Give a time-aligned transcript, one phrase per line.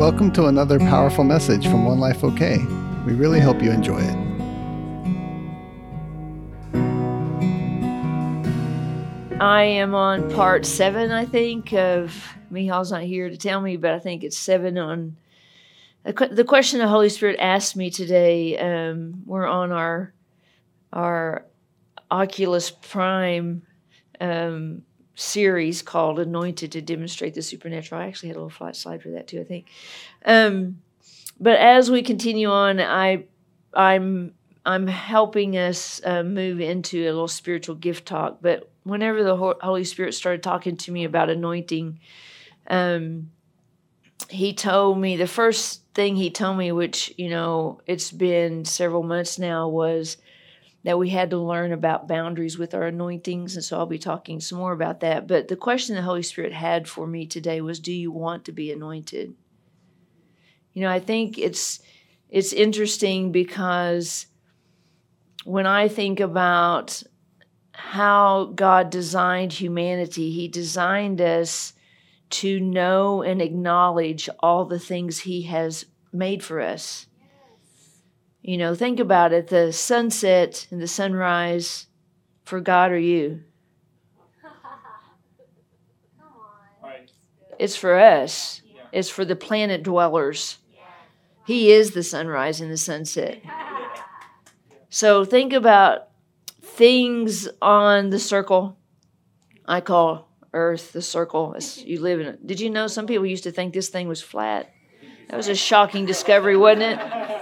[0.00, 2.56] Welcome to another powerful message from One Life OK.
[3.04, 4.16] We really hope you enjoy it.
[9.38, 13.90] I am on part seven, I think, of Mihal's not here to tell me, but
[13.90, 15.18] I think it's seven on
[16.04, 18.56] the question the Holy Spirit asked me today.
[18.56, 20.14] Um, we're on our
[20.94, 21.44] our
[22.10, 23.60] Oculus Prime
[24.18, 24.80] um,
[25.14, 28.00] series called Anointed to Demonstrate the Supernatural.
[28.00, 29.66] I actually had a little flat slide for that too, I think.
[30.24, 30.80] Um,
[31.38, 33.24] but as we continue on, I
[33.74, 34.34] I'm
[34.64, 38.38] I'm helping us uh, move into a little spiritual gift talk.
[38.42, 41.98] But whenever the Holy Spirit started talking to me about anointing,
[42.68, 43.30] um,
[44.28, 49.02] he told me the first thing he told me, which you know it's been several
[49.02, 50.18] months now, was
[50.82, 53.54] that we had to learn about boundaries with our anointings.
[53.54, 55.26] And so I'll be talking some more about that.
[55.26, 58.52] But the question the Holy Spirit had for me today was Do you want to
[58.52, 59.34] be anointed?
[60.72, 61.80] You know, I think it's
[62.28, 64.26] it's interesting because
[65.44, 67.02] when I think about
[67.72, 71.72] how God designed humanity, He designed us
[72.30, 77.06] to know and acknowledge all the things He has made for us.
[78.42, 81.86] You know, think about it the sunset and the sunrise
[82.44, 83.42] for God or you.
[87.58, 90.56] It's for us, it's for the planet dwellers.
[91.46, 93.42] He is the sunrise and the sunset.
[94.92, 96.08] So think about
[96.60, 98.76] things on the circle.
[99.64, 101.56] I call Earth the circle.
[101.76, 102.44] You live in it.
[102.44, 104.72] Did you know some people used to think this thing was flat?
[105.28, 107.39] That was a shocking discovery, wasn't it?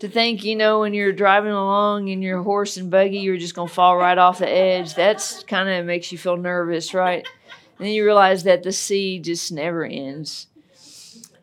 [0.00, 3.54] To think, you know, when you're driving along in your horse and buggy, you're just
[3.54, 4.94] going to fall right off the edge.
[4.94, 7.26] That's kind of makes you feel nervous, right?
[7.78, 10.46] And then you realize that the sea just never ends.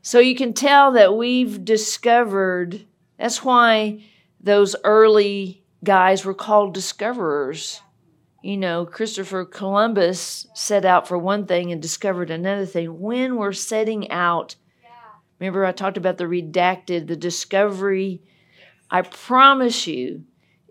[0.02, 2.86] So you can tell that we've discovered
[3.18, 4.04] that's why
[4.40, 7.82] those early guys were called discoverers.
[8.44, 13.00] You know, Christopher Columbus set out for one thing and discovered another thing.
[13.00, 14.56] When we're setting out,
[15.40, 18.22] remember I talked about the redacted, the discovery
[18.90, 20.24] I promise you,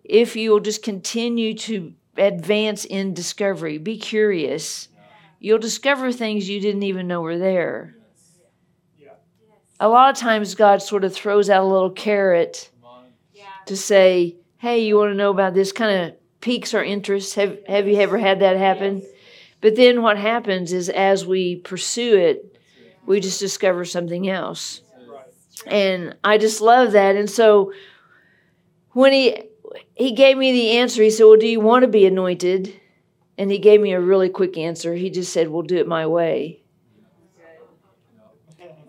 [0.04, 4.88] if you will just continue to advance in discovery, be curious,
[5.40, 7.96] you'll discover things you didn't even know were there.
[9.80, 12.70] A lot of times, God sort of throws out a little carrot
[13.66, 15.72] to say, Hey, you want to know about this?
[15.72, 17.34] Kind of piques our interest.
[17.34, 19.02] Have, have you ever had that happen?
[19.60, 22.58] But then what happens is as we pursue it,
[23.06, 24.80] we just discover something else.
[25.66, 27.16] And I just love that.
[27.16, 27.72] And so
[28.94, 29.42] when he
[29.94, 32.72] he gave me the answer, he said, "Well, do you want to be anointed?"
[33.36, 34.94] And he gave me a really quick answer.
[34.94, 36.62] He just said, "We'll do it my way."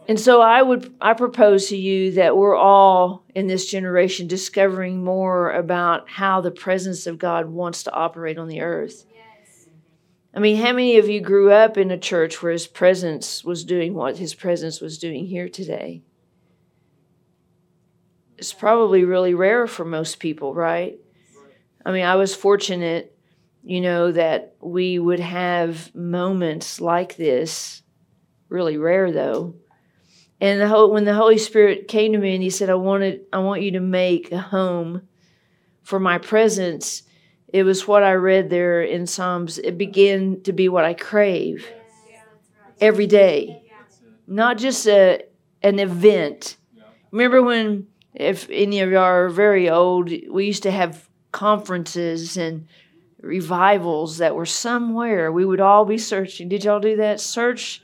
[0.08, 5.04] And so I would I propose to you that we're all in this generation discovering
[5.04, 9.06] more about how the presence of God wants to operate on the earth.
[10.34, 13.64] I mean, how many of you grew up in a church where his presence was
[13.64, 16.02] doing what his presence was doing here today?
[18.38, 20.98] It's probably really rare for most people, right?
[21.86, 23.18] I mean, I was fortunate,
[23.64, 27.84] you know, that we would have moments like this,
[28.50, 29.56] really rare though.
[30.42, 33.22] And the whole, when the Holy Spirit came to me and He said, "I wanted,
[33.32, 35.08] I want you to make a home
[35.82, 37.04] for my presence,"
[37.48, 39.58] it was what I read there in Psalms.
[39.60, 41.66] It began to be what I crave
[42.82, 43.64] every day,
[44.28, 45.24] not just a
[45.62, 46.58] an event.
[47.12, 52.68] Remember when if any of y'all are very old, we used to have conferences and
[53.22, 55.32] revivals that were somewhere.
[55.32, 56.50] We would all be searching.
[56.50, 57.20] Did y'all do that?
[57.20, 57.82] Search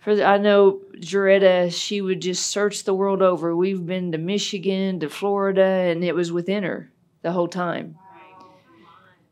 [0.00, 3.54] for the, I know Jaretta, she would just search the world over.
[3.54, 6.90] We've been to Michigan, to Florida, and it was within her
[7.22, 7.96] the whole time.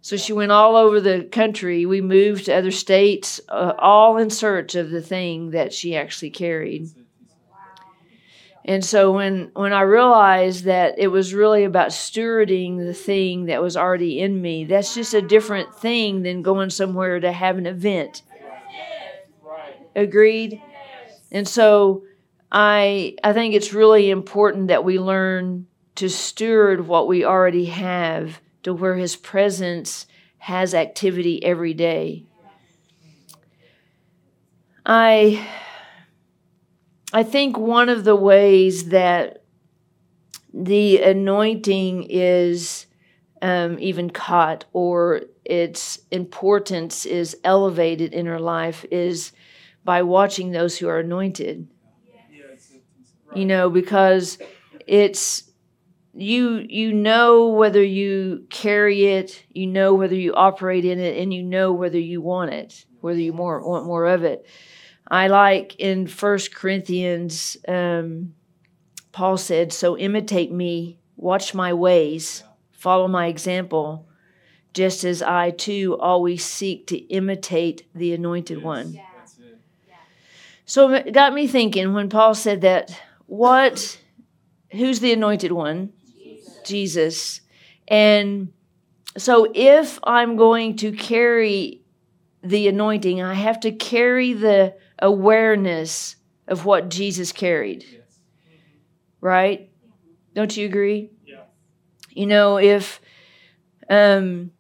[0.00, 1.86] So she went all over the country.
[1.86, 6.30] We moved to other states, uh, all in search of the thing that she actually
[6.30, 6.88] carried.
[8.68, 13.62] And so when when I realized that it was really about stewarding the thing that
[13.62, 17.64] was already in me, that's just a different thing than going somewhere to have an
[17.64, 18.20] event.
[19.96, 20.60] Agreed?
[21.32, 22.04] And so
[22.52, 28.38] I I think it's really important that we learn to steward what we already have
[28.64, 30.06] to where his presence
[30.36, 32.26] has activity every day.
[34.84, 35.48] I
[37.12, 39.44] I think one of the ways that
[40.52, 42.86] the anointing is
[43.40, 49.32] um, even caught or its importance is elevated in our life is
[49.84, 51.68] by watching those who are anointed.
[53.34, 54.38] you know, because
[54.86, 55.44] it's
[56.14, 61.32] you you know whether you carry it, you know whether you operate in it, and
[61.32, 64.46] you know whether you want it, whether you more want more of it.
[65.10, 68.34] I like in First Corinthians, um,
[69.12, 74.06] Paul said, "So imitate me, watch my ways, follow my example."
[74.74, 79.00] Just as I too always seek to imitate the anointed one.
[80.68, 82.90] So it got me thinking when Paul said that,
[83.24, 83.98] what,
[84.70, 85.94] who's the anointed one?
[86.14, 86.58] Jesus.
[86.62, 87.40] Jesus.
[87.88, 88.52] And
[89.16, 91.80] so if I'm going to carry
[92.42, 96.16] the anointing, I have to carry the awareness
[96.46, 97.84] of what Jesus carried.
[97.84, 98.20] Yes.
[99.20, 99.70] Right?
[100.34, 101.10] Don't you agree?
[101.26, 101.42] Yeah.
[102.10, 103.00] You know, if
[103.88, 104.52] um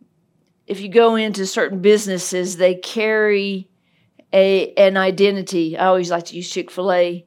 [0.66, 3.70] if you go into certain businesses, they carry
[4.32, 5.76] a an identity.
[5.76, 7.24] I always like to use Chick Fil A.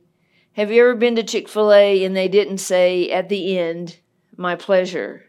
[0.53, 3.99] Have you ever been to Chick Fil A and they didn't say at the end,
[4.37, 5.23] "My pleasure"?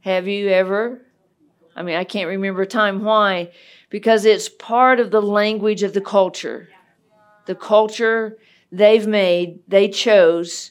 [0.00, 1.02] Have you ever?
[1.76, 3.04] I mean, I can't remember a time.
[3.04, 3.50] Why?
[3.92, 6.70] Because it's part of the language of the culture.
[7.44, 8.38] The culture
[8.72, 10.70] they've made, they chose.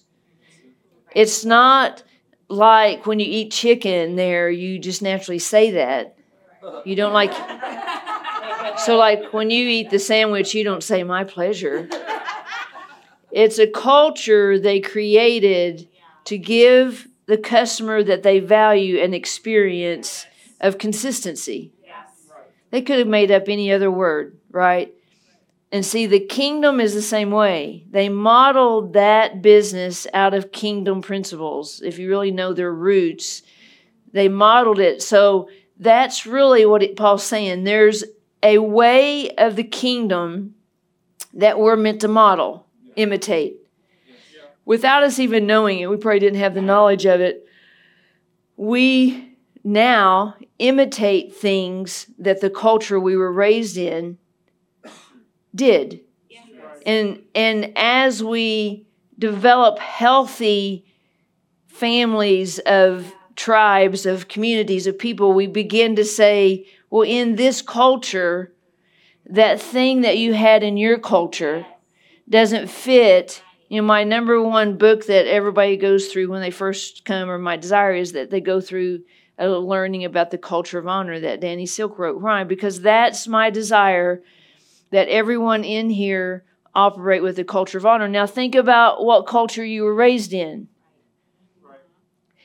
[1.15, 2.01] It's not
[2.50, 6.18] like when you eat chicken there, you just naturally say that.
[6.83, 7.31] You don't like
[8.79, 11.88] so, like when you eat the sandwich, you don't say, My pleasure.
[13.31, 15.88] It's a culture they created
[16.25, 20.25] to give the customer that they value an experience
[20.59, 21.71] of consistency.
[22.71, 24.94] They could have made up any other word, right?
[25.71, 27.85] And see, the kingdom is the same way.
[27.89, 31.81] They modeled that business out of kingdom principles.
[31.81, 33.41] If you really know their roots,
[34.12, 35.01] they modeled it.
[35.01, 37.63] So that's really what it, Paul's saying.
[37.63, 38.03] There's
[38.44, 40.56] a way of the kingdom
[41.33, 43.57] that we're meant to model, imitate.
[44.65, 47.45] Without us even knowing it, we probably didn't have the knowledge of it.
[48.57, 49.31] We
[49.63, 54.18] now imitate things that the culture we were raised in
[55.54, 56.02] did.
[56.86, 58.88] And and as we
[59.19, 60.86] develop healthy
[61.68, 68.54] families of tribes of communities of people we begin to say well, in this culture,
[69.25, 71.66] that thing that you had in your culture
[72.30, 73.42] doesn't fit.
[73.69, 77.40] You know, my number one book that everybody goes through when they first come, or
[77.40, 79.04] my desire is that they go through
[79.47, 82.21] learning about the culture of honor that Danny Silk wrote.
[82.21, 82.43] Why?
[82.43, 84.21] Because that's my desire
[84.91, 86.43] that everyone in here
[86.73, 88.07] operate with the culture of honor.
[88.07, 90.67] Now, think about what culture you were raised in.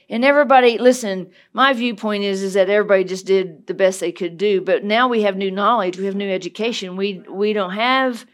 [0.08, 4.38] And everybody, listen, my viewpoint is is that everybody just did the best they could
[4.38, 4.60] do.
[4.60, 6.96] But now we have new knowledge, we have new education.
[6.96, 8.24] We we don't have,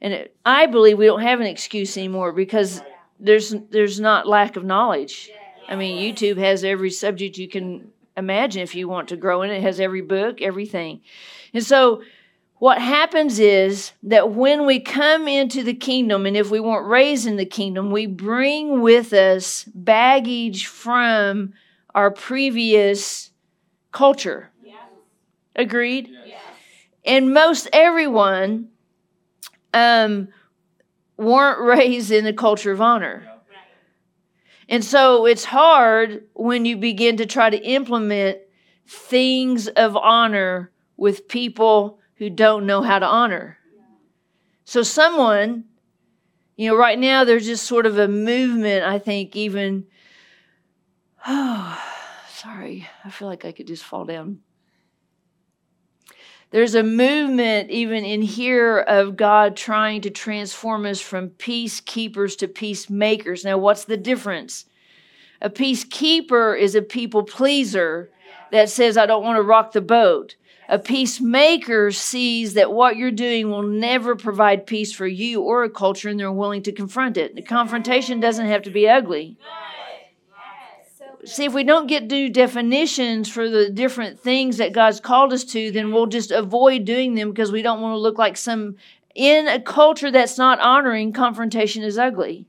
[0.00, 2.80] and it, I believe we don't have an excuse anymore because
[3.18, 5.30] there's there's not lack of knowledge.
[5.68, 9.50] I mean, YouTube has every subject you can imagine if you want to grow in
[9.50, 9.58] it.
[9.58, 11.00] It has every book, everything,
[11.54, 12.02] and so
[12.60, 17.26] what happens is that when we come into the kingdom, and if we weren't raised
[17.26, 21.54] in the kingdom, we bring with us baggage from
[21.94, 23.30] our previous
[23.92, 24.50] culture.
[24.62, 24.76] Yes.
[25.56, 26.10] Agreed?
[26.26, 26.42] Yes.
[27.06, 28.68] And most everyone
[29.72, 30.28] um,
[31.16, 33.29] weren't raised in the culture of honor.
[34.70, 38.38] And so it's hard when you begin to try to implement
[38.86, 43.58] things of honor with people who don't know how to honor.
[44.64, 45.64] So, someone,
[46.56, 49.86] you know, right now there's just sort of a movement, I think, even,
[51.26, 51.82] oh,
[52.28, 54.38] sorry, I feel like I could just fall down.
[56.50, 62.48] There's a movement, even in here, of God trying to transform us from peacekeepers to
[62.48, 63.44] peacemakers.
[63.44, 64.64] Now, what's the difference?
[65.40, 68.10] A peacekeeper is a people pleaser
[68.50, 70.34] that says, I don't want to rock the boat.
[70.68, 75.70] A peacemaker sees that what you're doing will never provide peace for you or a
[75.70, 77.36] culture, and they're willing to confront it.
[77.36, 79.36] The confrontation doesn't have to be ugly.
[81.24, 85.44] See, if we don't get new definitions for the different things that God's called us
[85.44, 88.76] to, then we'll just avoid doing them because we don't want to look like some.
[89.14, 92.46] In a culture that's not honoring, confrontation is ugly.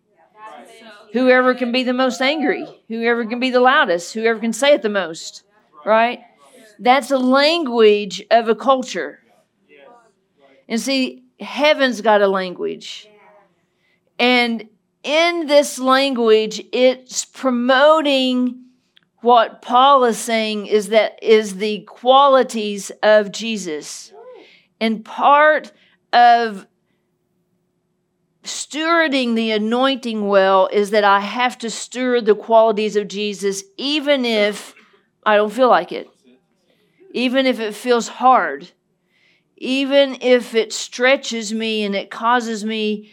[1.12, 4.82] Whoever can be the most angry, whoever can be the loudest, whoever can say it
[4.82, 5.44] the most,
[5.86, 6.22] right?
[6.80, 9.20] That's a language of a culture.
[10.70, 13.10] And see, heaven's got a language.
[14.18, 14.70] And
[15.04, 18.66] in this language, it's promoting
[19.22, 24.12] what Paul is saying is that is the qualities of Jesus.
[24.80, 25.72] And part
[26.12, 26.68] of
[28.44, 34.26] stewarding the anointing well is that I have to steward the qualities of Jesus, even
[34.26, 34.74] if
[35.24, 36.10] I don't feel like it,
[37.14, 38.72] even if it feels hard,
[39.58, 43.12] even if it stretches me and it causes me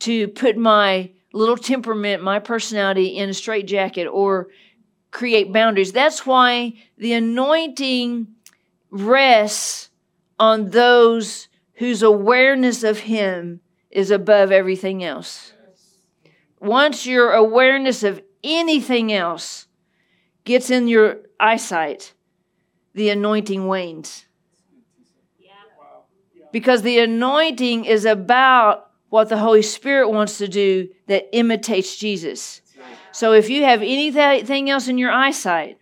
[0.00, 4.48] to put my little temperament, my personality in a straitjacket or
[5.10, 5.92] create boundaries.
[5.92, 8.28] That's why the anointing
[8.90, 9.90] rests
[10.38, 15.52] on those whose awareness of Him is above everything else.
[16.60, 19.66] Once your awareness of anything else
[20.44, 22.14] gets in your eyesight,
[22.94, 24.24] the anointing wanes.
[26.50, 32.60] Because the anointing is about what the Holy Spirit wants to do that imitates Jesus.
[33.12, 35.78] So if you have anything else in your eyesight,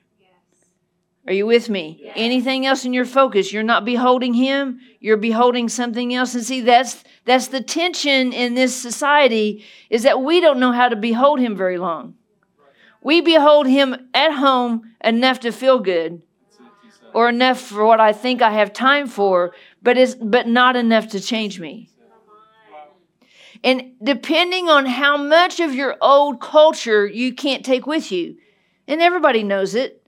[1.27, 2.11] are you with me?
[2.15, 6.35] Anything else in your focus, you're not beholding him, you're beholding something else.
[6.35, 10.89] And see, that's that's the tension in this society is that we don't know how
[10.89, 12.15] to behold him very long.
[13.03, 16.23] We behold him at home enough to feel good
[17.13, 19.53] or enough for what I think I have time for,
[19.83, 21.91] but it's but not enough to change me.
[23.63, 28.37] And depending on how much of your old culture you can't take with you,
[28.89, 30.03] and everybody knows it,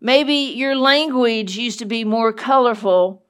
[0.00, 3.22] maybe your language used to be more colorful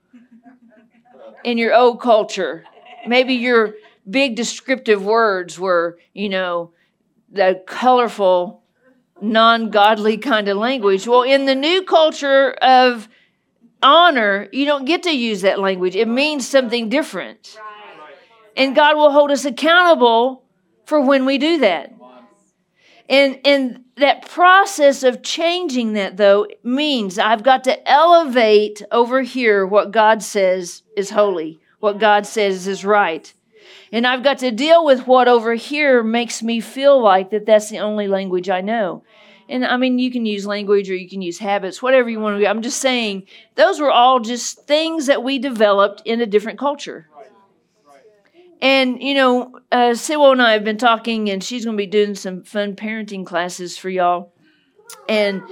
[1.45, 2.65] in your old culture.
[3.07, 3.75] Maybe your
[4.09, 6.73] big descriptive words were, you know,
[7.31, 8.63] the colorful,
[9.21, 11.07] non godly kind of language.
[11.07, 13.09] Well, in the new culture of
[13.83, 17.57] honor, you don't get to use that language, it means something different.
[18.57, 20.45] And God will hold us accountable
[20.85, 21.95] for when we do that.
[23.09, 29.67] And, and that process of changing that, though, means I've got to elevate over here
[29.67, 33.33] what God says is holy, what God says is right.
[33.93, 37.71] And I've got to deal with what over here makes me feel like that that's
[37.71, 39.03] the only language I know.
[39.49, 42.41] And I mean, you can use language or you can use habits, whatever you want
[42.41, 42.49] to.
[42.49, 43.27] I'm just saying,
[43.57, 47.09] those were all just things that we developed in a different culture.
[48.63, 51.87] And, you know, uh, Sybil and I have been talking, and she's going to be
[51.87, 54.35] doing some fun parenting classes for y'all.
[55.09, 55.43] And,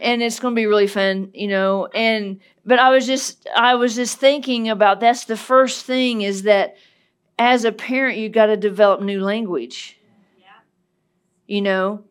[0.00, 1.86] and it's going to be really fun, you know.
[1.86, 6.44] And, but I was just, I was just thinking about that's the first thing is
[6.44, 6.76] that
[7.38, 9.98] as a parent, you got to develop new language.
[11.46, 12.04] You know,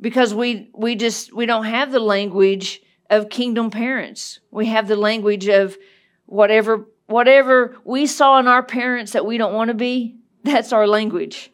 [0.00, 4.40] because we, we just, we don't have the language of kingdom parents.
[4.50, 5.76] We have the language of
[6.24, 10.86] whatever whatever we saw in our parents that we don't want to be, that's our
[10.86, 11.50] language.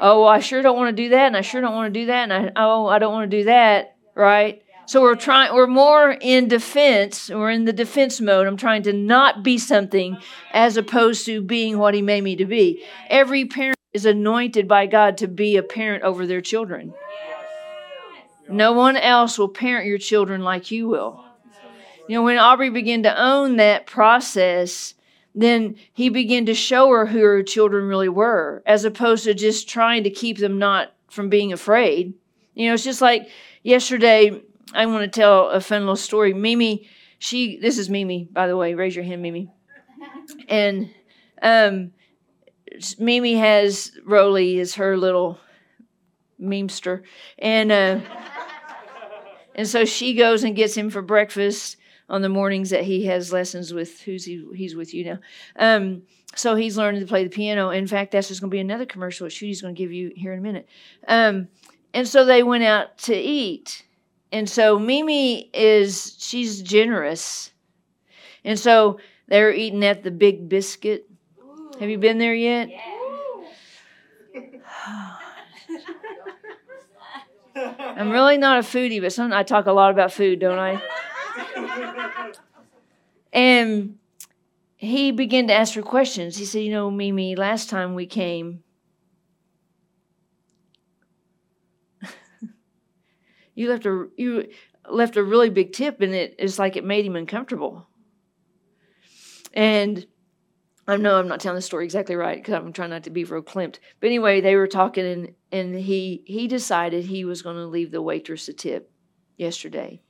[0.00, 2.06] Oh, I sure don't want to do that, and I sure don't want to do
[2.06, 4.62] that, and I oh, I don't want to do that, right?
[4.86, 8.46] So we're trying we're more in defense, we're in the defense mode.
[8.46, 10.18] I'm trying to not be something
[10.52, 12.84] as opposed to being what he made me to be.
[13.08, 16.92] Every parent is anointed by God to be a parent over their children.
[18.48, 21.23] No one else will parent your children like you will.
[22.08, 24.94] You know, when Aubrey began to own that process,
[25.34, 29.68] then he began to show her who her children really were, as opposed to just
[29.68, 32.14] trying to keep them not from being afraid.
[32.54, 33.28] You know, it's just like
[33.62, 34.42] yesterday,
[34.74, 36.34] I want to tell a fun little story.
[36.34, 39.50] Mimi, she, this is Mimi, by the way, raise your hand, Mimi.
[40.48, 40.90] And
[41.42, 41.92] um,
[42.98, 45.38] Mimi has Roly is her little
[46.40, 47.02] memester,
[47.38, 48.00] and uh,
[49.54, 51.76] and so she goes and gets him for breakfast
[52.08, 55.18] on the mornings that he has lessons with who's he he's with you now.
[55.56, 56.02] Um,
[56.36, 57.70] so he's learning to play the piano.
[57.70, 60.12] In fact, that's just going to be another commercial that Shooty's going to give you
[60.16, 60.68] here in a minute.
[61.06, 61.48] Um,
[61.92, 63.84] and so they went out to eat.
[64.32, 67.52] And so Mimi is she's generous.
[68.44, 71.08] And so they were eating at the Big Biscuit.
[71.78, 72.68] Have you been there yet?
[72.68, 72.80] Yeah.
[77.56, 80.82] I'm really not a foodie, but some, I talk a lot about food, don't I?
[83.32, 83.98] and
[84.76, 86.36] he began to ask her questions.
[86.36, 88.62] He said, You know, Mimi, last time we came,
[93.54, 94.48] you left a you
[94.88, 97.88] left a really big tip and it it's like it made him uncomfortable.
[99.52, 100.06] And
[100.86, 103.24] I know I'm not telling the story exactly right because I'm trying not to be
[103.24, 103.78] verklempt.
[104.00, 107.90] But anyway, they were talking and, and he he decided he was going to leave
[107.90, 108.90] the waitress a tip
[109.38, 110.03] yesterday.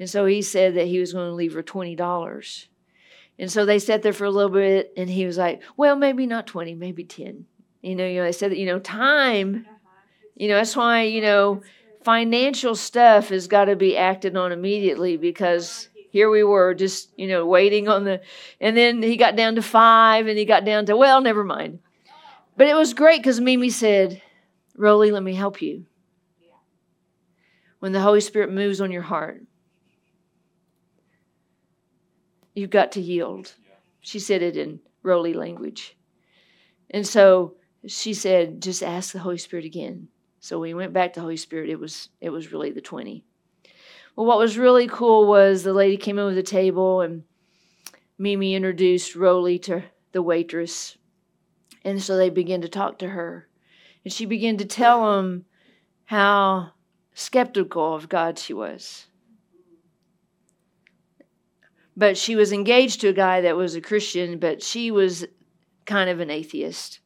[0.00, 2.66] And so he said that he was going to leave her $20.
[3.38, 6.26] And so they sat there for a little bit and he was like, well, maybe
[6.26, 7.44] not 20, maybe 10.
[7.82, 9.66] You know, you know, they said that, you know, time,
[10.36, 11.62] you know, that's why, you know,
[12.02, 17.28] financial stuff has got to be acted on immediately because here we were just, you
[17.28, 18.22] know, waiting on the,
[18.58, 21.78] and then he got down to five and he got down to, well, never mind.
[22.56, 24.22] But it was great because Mimi said,
[24.76, 25.84] Roly, let me help you.
[27.80, 29.42] When the Holy Spirit moves on your heart,
[32.54, 33.54] you've got to yield.
[34.00, 35.96] She said it in Roly language.
[36.90, 40.08] And so she said, just ask the Holy Spirit again.
[40.40, 41.70] So we went back to Holy Spirit.
[41.70, 43.24] It was it was really the 20.
[44.16, 47.24] Well, what was really cool was the lady came over the table and
[48.18, 50.96] Mimi introduced Roly to the waitress.
[51.84, 53.48] And so they began to talk to her.
[54.04, 55.44] And she began to tell them
[56.04, 56.72] how
[57.14, 59.06] skeptical of God she was.
[62.00, 65.26] But she was engaged to a guy that was a Christian, but she was
[65.84, 67.00] kind of an atheist.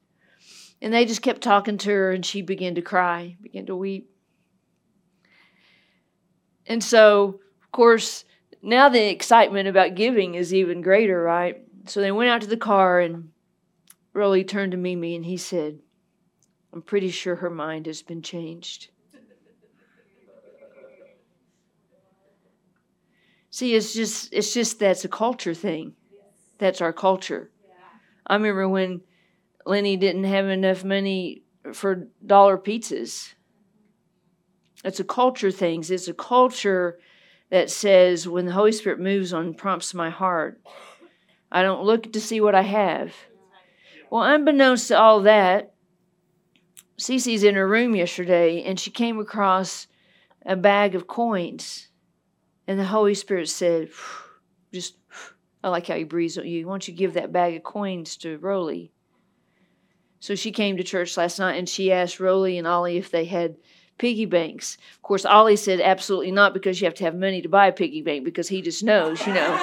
[0.81, 4.09] And they just kept talking to her, and she began to cry, began to weep.
[6.65, 8.25] And so, of course,
[8.63, 11.61] now the excitement about giving is even greater, right?
[11.87, 13.31] So they went out to the car, and
[14.13, 15.81] Roly turned to Mimi and he said,
[16.73, 18.91] I'm pretty sure her mind has been changed.
[23.55, 25.95] See, it's just it's just that's a culture thing.
[26.59, 27.53] That's our culture.
[28.27, 29.03] I remember when
[29.65, 33.35] Lenny didn't have enough money for dollar pizzas.
[34.85, 35.85] It's a culture thing.
[35.89, 36.99] It's a culture
[37.51, 40.61] that says when the Holy Spirit moves on prompts my heart,
[41.53, 43.15] I don't look to see what I have.
[44.11, 45.75] Well, unbeknownst to all that,
[46.99, 49.87] Cece's in her room yesterday and she came across
[50.45, 51.87] a bag of coins.
[52.67, 53.91] And the Holy Spirit said,
[54.73, 54.97] just,
[55.65, 56.67] I like how he breathes on you.
[56.67, 58.93] Why don't you give that bag of coins to Roly?
[60.21, 63.27] So she came to church last night and she asked Roly and Ollie if they
[63.27, 63.57] had
[63.99, 64.79] piggy banks.
[64.95, 67.73] Of course, Ollie said absolutely not because you have to have money to buy a
[67.73, 69.57] piggy bank because he just knows, you know.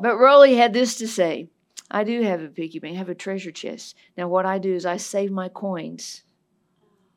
[0.00, 1.50] but Roly had this to say
[1.90, 3.94] I do have a piggy bank, I have a treasure chest.
[4.16, 6.23] Now, what I do is I save my coins.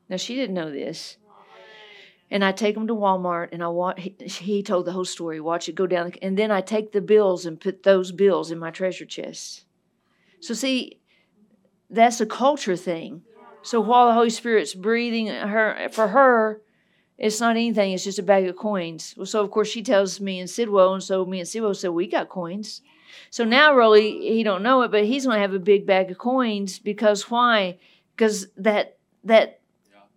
[0.08, 1.16] Now, she didn't know this.
[2.30, 5.40] And I take them to Walmart and I watch, he, he told the whole story,
[5.40, 6.12] watch it go down.
[6.20, 9.64] And then I take the bills and put those bills in my treasure chest.
[10.40, 11.00] So, see,
[11.90, 13.22] that's a culture thing.
[13.62, 16.62] So while the Holy Spirit's breathing her for her,
[17.16, 17.92] it's not anything.
[17.92, 19.14] It's just a bag of coins.
[19.16, 21.90] Well, so of course she tells me and Sidwell, and so me and Sidwell said
[21.90, 22.82] we got coins.
[23.30, 26.10] So now really he don't know it, but he's going to have a big bag
[26.10, 27.78] of coins because why?
[28.14, 29.57] Because that that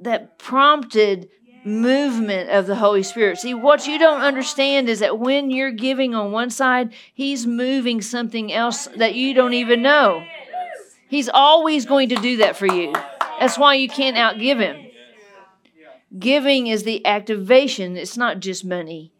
[0.02, 1.30] that prompted
[1.64, 3.38] movement of the Holy Spirit.
[3.38, 8.02] See, what you don't understand is that when you're giving on one side, He's moving
[8.02, 10.24] something else that you don't even know.
[11.08, 12.94] He's always going to do that for you.
[13.40, 14.88] That's why you can't outgive Him.
[16.18, 19.12] Giving is the activation, it's not just money.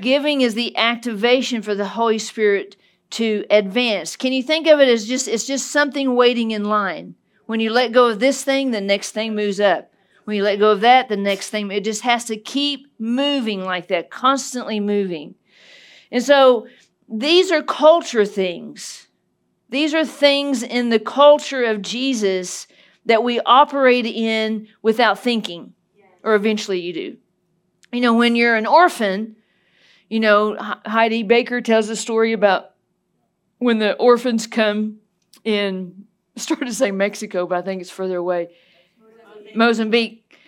[0.00, 2.76] Giving is the activation for the Holy Spirit
[3.10, 4.16] to advance.
[4.16, 7.14] Can you think of it as just it's just something waiting in line.
[7.46, 9.91] When you let go of this thing, the next thing moves up.
[10.24, 13.64] When you let go of that, the next thing, it just has to keep moving
[13.64, 15.34] like that, constantly moving.
[16.10, 16.66] And so
[17.08, 19.08] these are culture things.
[19.70, 22.66] These are things in the culture of Jesus
[23.06, 25.74] that we operate in without thinking,
[26.22, 27.16] or eventually you do.
[27.90, 29.36] You know, when you're an orphan,
[30.08, 30.56] you know,
[30.86, 32.72] Heidi Baker tells a story about
[33.58, 34.98] when the orphans come
[35.44, 36.04] in,
[36.36, 38.50] started to say Mexico, but I think it's further away,
[39.56, 40.38] Mozambique.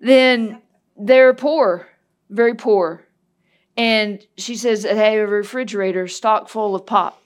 [0.00, 0.60] Then
[0.96, 1.88] they're poor,
[2.30, 3.06] very poor.
[3.76, 7.20] And she says they have a refrigerator stocked full of pop.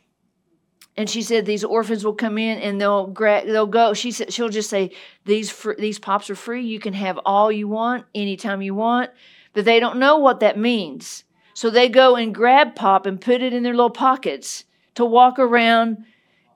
[0.97, 3.95] And she said these orphans will come in and they'll gra- they'll go.
[3.95, 4.91] She said she'll just say
[5.27, 6.65] these fr- these pops are free.
[6.65, 9.11] You can have all you want anytime you want,
[9.53, 11.23] but they don't know what that means.
[11.55, 15.39] So they go and grab pop and put it in their little pockets to walk
[15.39, 16.05] around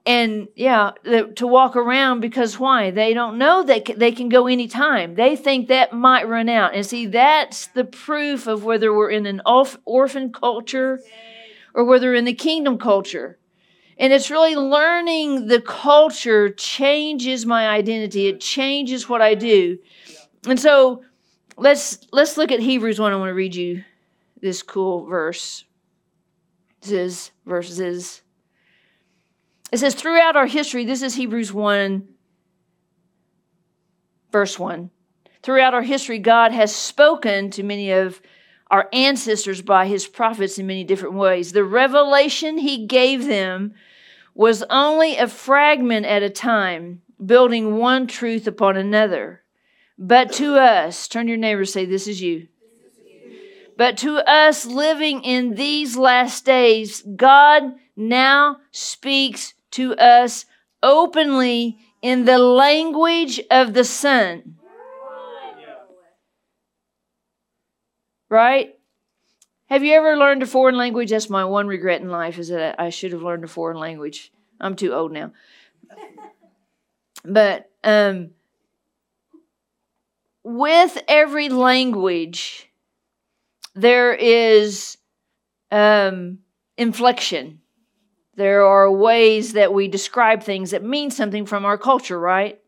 [0.05, 0.93] and yeah
[1.37, 2.91] to walk around because why?
[2.91, 5.15] They don't know that they can go anytime.
[5.15, 6.75] They think that might run out.
[6.75, 11.01] And see that's the proof of whether we're in an orphan culture
[11.75, 13.39] or whether we're in the kingdom culture.
[13.99, 18.27] And it's really learning the culture changes my identity.
[18.27, 19.79] It changes what i do.
[20.49, 21.05] And so
[21.57, 23.85] let's let's look at hebrews 1 i want to read you
[24.41, 25.65] this cool verse.
[26.81, 28.22] This is verses
[29.73, 32.07] it says, throughout our history, this is Hebrews 1,
[34.31, 34.91] verse 1.
[35.43, 38.21] Throughout our history, God has spoken to many of
[38.71, 41.53] our ancestors by his prophets in many different ways.
[41.53, 43.73] The revelation he gave them
[44.35, 49.43] was only a fragment at a time, building one truth upon another.
[49.99, 52.49] But to us, turn your neighbor say, This is you.
[53.77, 60.47] But to us living in these last days, God now speaks to us
[60.83, 64.57] openly in the language of the Son.
[68.29, 68.79] Right?
[69.67, 71.11] Have you ever learned a foreign language?
[71.11, 74.31] That's my one regret in life is that I should have learned a foreign language.
[74.61, 75.33] I'm too old now.
[77.25, 78.33] But um,
[80.45, 82.71] with every language,
[83.75, 84.99] there is
[85.71, 86.41] um,
[86.77, 87.62] inflection.
[88.35, 92.59] There are ways that we describe things that mean something from our culture, right?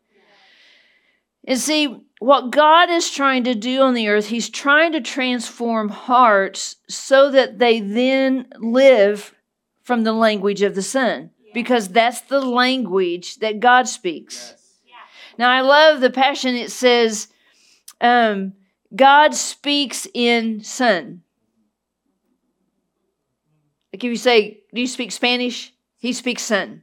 [1.46, 5.88] And see, what God is trying to do on the earth, He's trying to transform
[5.90, 9.34] hearts so that they then live
[9.82, 14.54] from the language of the Son, because that's the language that God speaks.
[15.36, 17.28] Now, I love the passion, it says,
[18.00, 18.54] um,
[18.94, 21.23] God speaks in Son.
[23.94, 25.72] Like if you say, Do you speak Spanish?
[25.98, 26.82] He speaks Son.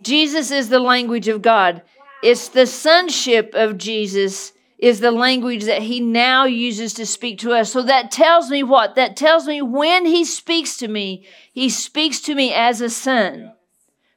[0.00, 1.82] Jesus is the language of God.
[2.22, 7.50] It's the sonship of Jesus is the language that he now uses to speak to
[7.54, 7.72] us.
[7.72, 8.94] So that tells me what?
[8.94, 13.52] That tells me when he speaks to me, he speaks to me as a son,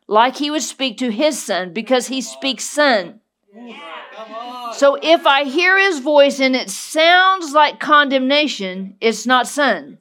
[0.05, 3.19] like he would speak to his son, because he speaks son.
[4.73, 9.97] So if I hear his voice and it sounds like condemnation, it's not son.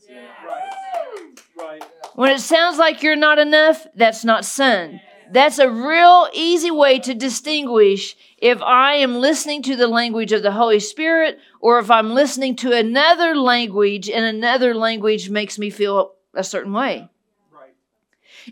[2.19, 5.01] When it sounds like you're not enough, that's not sin.
[5.31, 10.43] That's a real easy way to distinguish if I am listening to the language of
[10.43, 15.71] the Holy Spirit or if I'm listening to another language and another language makes me
[15.71, 17.09] feel a certain way.
[17.53, 17.77] Right.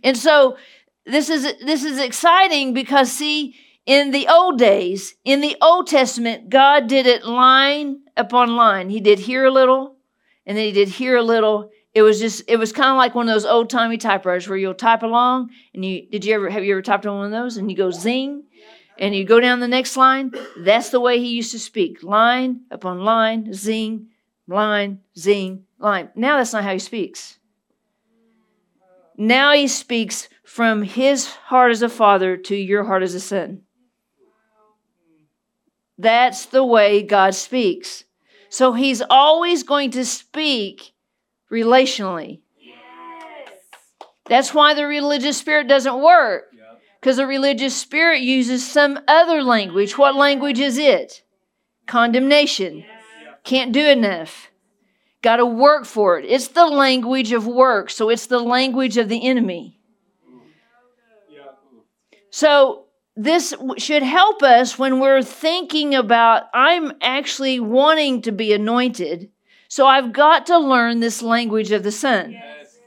[0.05, 0.57] And so
[1.05, 6.51] this is this is exciting because see in the old days, in the Old Testament,
[6.51, 8.91] God did it line upon line.
[8.91, 9.97] He did here a little,
[10.47, 13.15] and then he did here a little, it was just it was kind of like
[13.15, 16.51] one of those old timey typewriters where you'll type along and you did you ever
[16.51, 17.57] have you ever typed on one of those?
[17.57, 18.45] And you go zing
[18.99, 20.31] and you go down the next line.
[20.59, 24.09] That's the way he used to speak line upon line zing
[24.47, 26.11] line zing line.
[26.15, 27.39] Now that's not how he speaks.
[29.17, 33.63] Now he speaks from his heart as a father to your heart as a son.
[35.97, 38.05] That's the way god speaks.
[38.51, 40.93] So he's always going to speak
[41.51, 42.41] relationally.
[42.61, 43.51] Yes.
[44.29, 46.45] That's why the religious spirit doesn't work.
[47.01, 49.97] Because the religious spirit uses some other language.
[49.97, 51.23] What language is it?
[51.87, 52.85] Condemnation.
[53.45, 54.51] Can't do enough.
[55.23, 56.25] Got to work for it.
[56.25, 59.79] It's the language of work, so it's the language of the enemy.
[62.31, 69.31] So, this should help us when we're thinking about, I'm actually wanting to be anointed.
[69.69, 72.33] So I've got to learn this language of the Son.
[72.33, 72.79] Yes,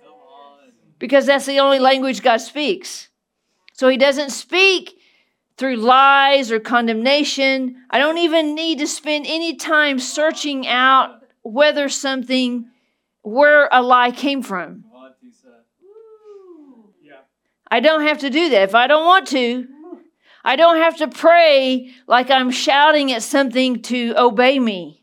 [0.97, 3.09] because that's the only language God speaks.
[3.73, 4.97] So He doesn't speak
[5.57, 7.83] through lies or condemnation.
[7.89, 12.69] I don't even need to spend any time searching out whether something,
[13.23, 14.85] where a lie came from.
[17.71, 19.67] I don't have to do that if I don't want to.
[20.43, 24.98] I don't have to pray like I'm shouting at something to obey me.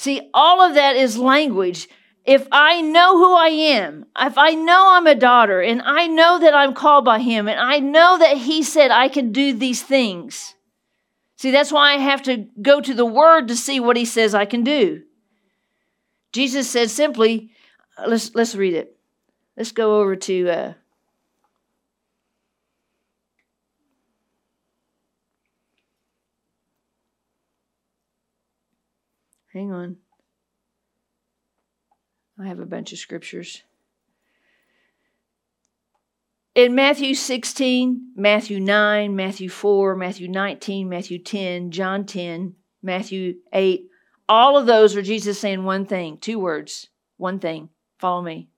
[0.00, 1.86] See, all of that is language.
[2.24, 6.38] If I know who I am, if I know I'm a daughter, and I know
[6.38, 9.82] that I'm called by Him, and I know that He said I can do these
[9.82, 10.54] things.
[11.36, 14.34] See, that's why I have to go to the Word to see what He says
[14.34, 15.02] I can do.
[16.32, 17.50] Jesus said simply,
[18.06, 18.96] let's, let's read it.
[19.54, 20.72] Let's go over to uh,
[29.52, 29.96] Hang on.
[32.38, 33.62] I have a bunch of scriptures.
[36.54, 43.86] In Matthew 16, Matthew 9, Matthew 4, Matthew 19, Matthew 10, John 10, Matthew 8,
[44.28, 48.48] all of those are Jesus saying one thing, two words, one thing follow me.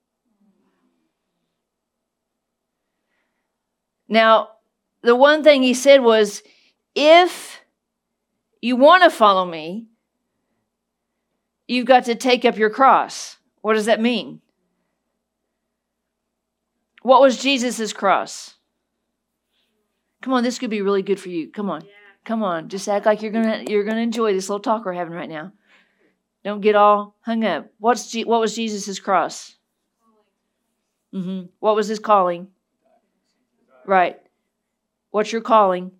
[4.07, 4.49] Now,
[5.01, 6.43] the one thing he said was
[6.95, 7.61] if
[8.61, 9.87] you want to follow me,
[11.67, 13.37] you've got to take up your cross.
[13.61, 14.41] What does that mean?
[17.01, 18.55] What was Jesus' cross?
[20.21, 21.51] Come on, this could be really good for you.
[21.51, 21.83] Come on.
[22.23, 22.69] Come on.
[22.69, 25.51] Just act like you're gonna you're gonna enjoy this little talk we're having right now.
[26.45, 27.67] Don't get all hung up.
[27.79, 29.55] What's G- what was Jesus' cross?
[31.13, 31.47] Mm-hmm.
[31.59, 32.47] What was his calling?
[33.85, 34.17] Right.
[35.11, 35.91] What's your calling?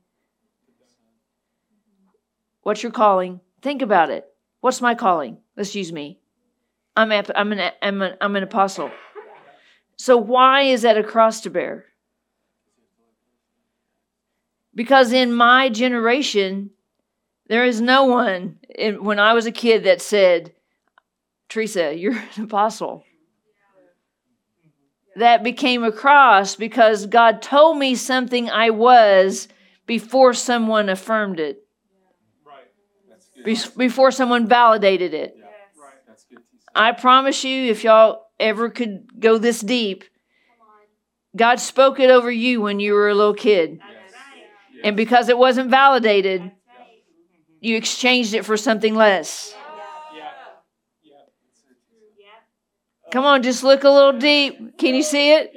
[2.61, 3.41] What's your calling?
[3.61, 4.25] Think about it.
[4.63, 5.39] What's my calling?
[5.57, 6.21] Let's use me.
[6.95, 8.91] I'm, I'm, an, I'm, an, apostle.
[9.97, 11.83] So, why is that a cross to bear?
[14.73, 16.69] Because in my generation,
[17.49, 20.53] there is no one, in, when I was a kid, that said,
[21.49, 23.03] Teresa, you're an apostle.
[25.17, 29.49] That became a cross because God told me something I was
[29.85, 31.62] before someone affirmed it,
[33.43, 35.35] before someone validated it.
[36.75, 40.03] I promise you, if y'all ever could go this deep,
[41.35, 43.79] God spoke it over you when you were a little kid.
[44.83, 46.51] And because it wasn't validated,
[47.59, 49.55] you exchanged it for something less.
[53.11, 54.77] Come on, just look a little deep.
[54.77, 55.53] Can you see it?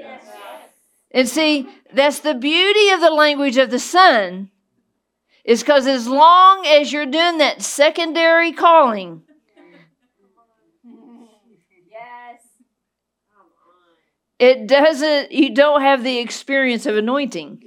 [1.11, 4.51] And see, that's the beauty of the language of the Son,
[5.47, 9.23] is because as long as you're doing that secondary calling,
[14.41, 17.63] it doesn't, you don't have the experience of anointing.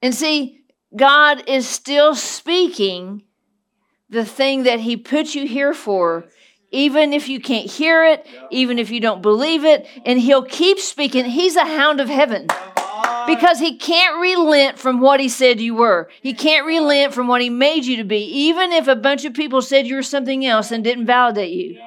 [0.00, 0.60] And see,
[0.94, 3.24] God is still speaking
[4.08, 6.26] the thing that He put you here for,
[6.70, 10.78] even if you can't hear it, even if you don't believe it, and He'll keep
[10.78, 11.24] speaking.
[11.24, 12.46] He's a hound of heaven
[13.26, 16.08] because He can't relent from what He said you were.
[16.22, 19.34] He can't relent from what He made you to be, even if a bunch of
[19.34, 21.78] people said you were something else and didn't validate you.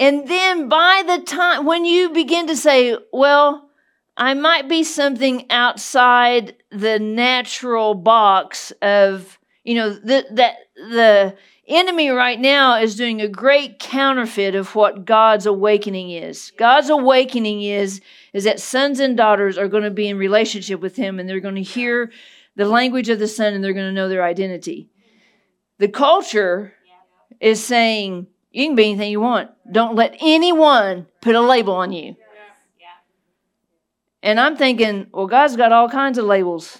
[0.00, 3.70] And then by the time when you begin to say, well,
[4.16, 12.10] I might be something outside the natural box of, you know, the, that the enemy
[12.10, 16.52] right now is doing a great counterfeit of what God's awakening is.
[16.56, 18.00] God's awakening is
[18.32, 21.40] is that sons and daughters are going to be in relationship with him and they're
[21.40, 22.10] going to hear
[22.56, 24.88] the language of the son and they're going to know their identity.
[25.78, 26.74] The culture
[27.40, 29.50] is saying you can be anything you want.
[29.70, 32.16] Don't let anyone put a label on you.
[34.22, 36.78] And I'm thinking, well, God's got all kinds of labels.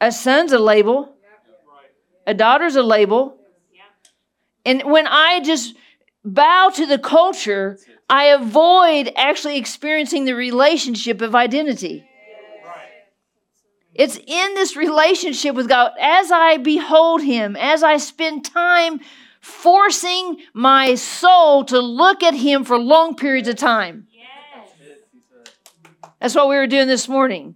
[0.00, 1.14] A son's a label,
[2.28, 3.38] a daughter's a label.
[4.66, 5.74] And when I just
[6.22, 7.78] bow to the culture,
[8.10, 12.04] I avoid actually experiencing the relationship of identity.
[13.94, 15.92] It's in this relationship with God.
[15.98, 19.00] As I behold Him, as I spend time
[19.40, 24.06] forcing my soul to look at Him for long periods of time.
[26.20, 27.54] That's what we were doing this morning.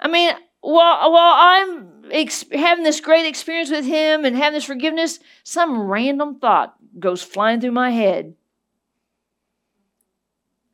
[0.00, 4.64] I mean, while, while I'm ex- having this great experience with Him and having this
[4.64, 8.34] forgiveness, some random thought goes flying through my head.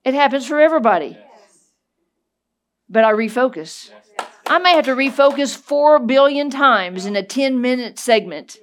[0.04, 1.18] It happens for everybody.
[2.88, 3.90] But I refocus.
[4.46, 8.58] I may have to refocus four billion times in a 10 minute segment.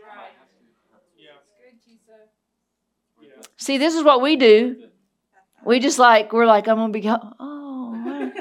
[3.57, 4.89] See, this is what we do.
[5.65, 8.31] We just like, we're like, I'm going to be, oh,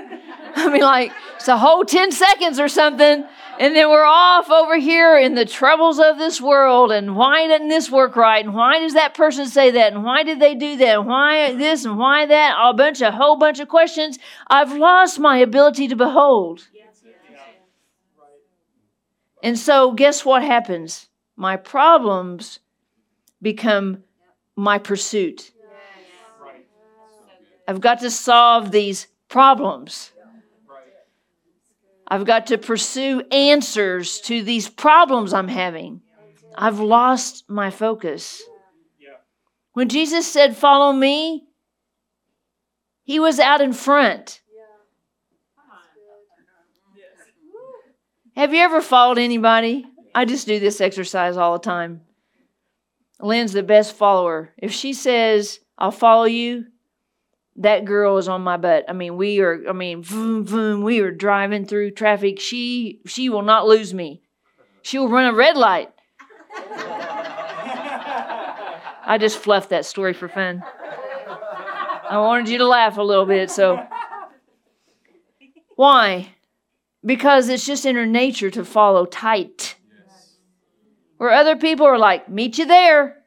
[0.57, 3.25] I mean, like, it's a whole 10 seconds or something.
[3.62, 6.90] And then we're off over here in the troubles of this world.
[6.90, 8.44] And why doesn't this work right?
[8.44, 9.92] And why does that person say that?
[9.92, 10.98] And why did they do that?
[10.98, 12.57] And why this and why that?
[12.61, 14.18] A bunch, a whole bunch of questions.
[14.48, 16.66] I've lost my ability to behold.
[19.44, 21.09] And so, guess what happens?
[21.37, 22.59] My problems
[23.40, 24.03] become
[24.57, 25.53] my pursuit.
[27.68, 30.12] I've got to solve these problems.
[32.12, 36.03] I've got to pursue answers to these problems I'm having.
[36.55, 38.42] I've lost my focus.
[39.72, 41.46] When Jesus said, Follow me,
[43.03, 44.42] he was out in front.
[48.37, 49.87] Have you ever followed anybody?
[50.14, 52.03] I just do this exercise all the time.
[53.20, 54.53] Lynn's the best follower.
[54.59, 56.66] If she says, I'll follow you,
[57.57, 58.85] that girl is on my butt.
[58.88, 62.41] I mean, we are, I mean, vroom, vroom, we are driving through traffic.
[62.41, 64.23] She she will not lose me.
[64.83, 65.91] She will run a red light.
[69.05, 70.62] I just fluffed that story for fun.
[72.09, 73.85] I wanted you to laugh a little bit, so
[75.77, 76.35] why?
[77.05, 79.77] Because it's just in her nature to follow tight.
[81.17, 83.22] Where other people are like, meet you there.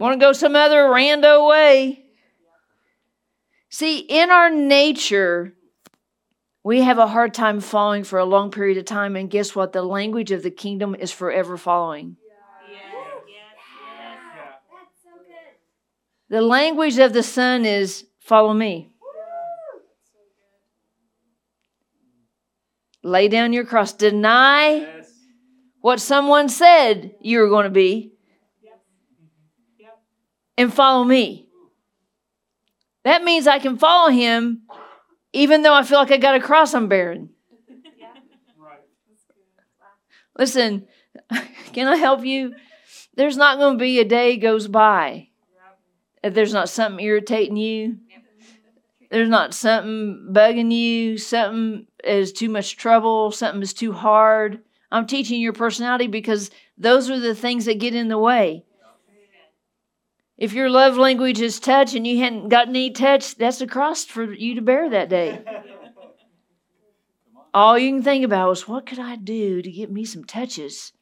[0.00, 2.06] Want to go some other rando way?
[3.68, 5.52] See, in our nature,
[6.64, 9.14] we have a hard time following for a long period of time.
[9.14, 9.74] And guess what?
[9.74, 12.16] The language of the kingdom is forever following.
[16.30, 18.94] The language of the Son is follow me.
[23.02, 23.92] Lay down your cross.
[23.92, 25.02] Deny
[25.82, 28.14] what someone said you were going to be
[30.60, 31.46] and follow me.
[33.04, 34.62] That means I can follow him
[35.32, 37.30] even though I feel like I got a cross I'm bearing.
[40.36, 40.86] Listen,
[41.72, 42.54] can I help you?
[43.14, 45.28] There's not going to be a day goes by
[46.22, 47.96] if there's not something irritating you.
[49.10, 54.60] There's not something bugging you, something is too much trouble, something is too hard.
[54.92, 58.66] I'm teaching your personality because those are the things that get in the way.
[60.40, 64.06] If your love language is touch and you hadn't gotten any touch, that's a cross
[64.06, 65.44] for you to bear that day.
[67.54, 70.92] All you can think about is what could I do to get me some touches?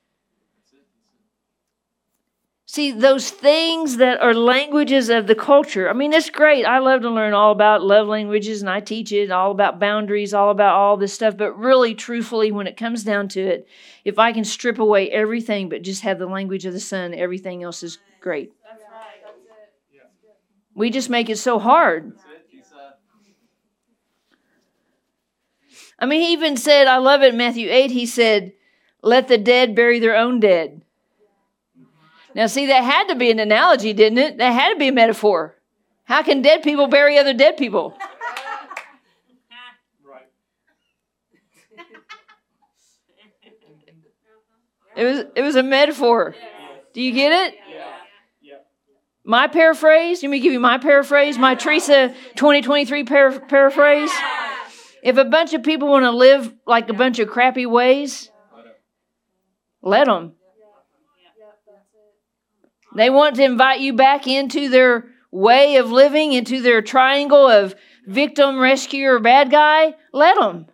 [2.66, 5.88] See, those things that are languages of the culture.
[5.88, 6.64] I mean, it's great.
[6.64, 10.34] I love to learn all about love languages and I teach it, all about boundaries,
[10.34, 11.36] all about all this stuff.
[11.36, 13.68] But really, truthfully, when it comes down to it,
[14.04, 17.62] if I can strip away everything but just have the language of the Son, everything
[17.62, 18.52] else is great.
[20.78, 22.12] We just make it so hard.
[25.98, 28.52] I mean, he even said, I love it, Matthew 8, he said,
[29.02, 30.82] let the dead bury their own dead.
[32.32, 34.38] Now, see, that had to be an analogy, didn't it?
[34.38, 35.56] That had to be a metaphor.
[36.04, 37.98] How can dead people bury other dead people?
[44.96, 46.34] It was it was a metaphor.
[46.92, 47.54] Do you get it?
[49.28, 50.22] My paraphrase.
[50.22, 51.36] Let me give you my paraphrase.
[51.36, 54.10] My Teresa 2023 par- paraphrase.
[55.02, 58.30] If a bunch of people want to live like a bunch of crappy ways,
[59.82, 60.32] let them.
[62.96, 67.74] They want to invite you back into their way of living, into their triangle of
[68.06, 69.94] victim, rescuer, bad guy.
[70.10, 70.68] Let them.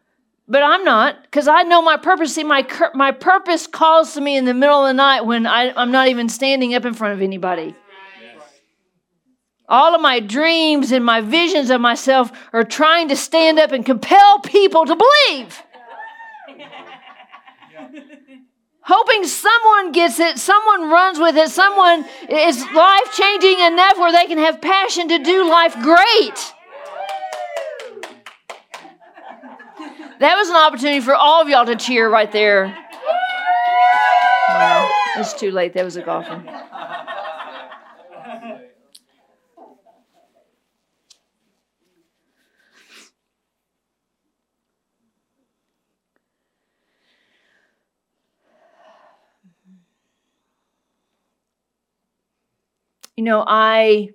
[0.46, 2.36] But I'm not, because I know my purpose.
[2.36, 2.64] See, my,
[2.94, 6.06] my purpose calls to me in the middle of the night when I, I'm not
[6.06, 7.74] even standing up in front of anybody.
[9.68, 13.84] All of my dreams and my visions of myself are trying to stand up and
[13.84, 15.62] compel people to believe.
[18.84, 24.26] hoping someone gets it, someone runs with it, someone is life changing enough where they
[24.26, 26.52] can have passion to do life great.
[30.20, 32.66] That was an opportunity for all of y'all to cheer right there.
[34.48, 35.72] No, it's too late.
[35.72, 36.42] That was a golfer.
[53.16, 54.10] You know, I,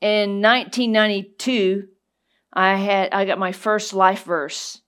[0.00, 1.88] in 1992,
[2.52, 4.80] I had I got my first life verse.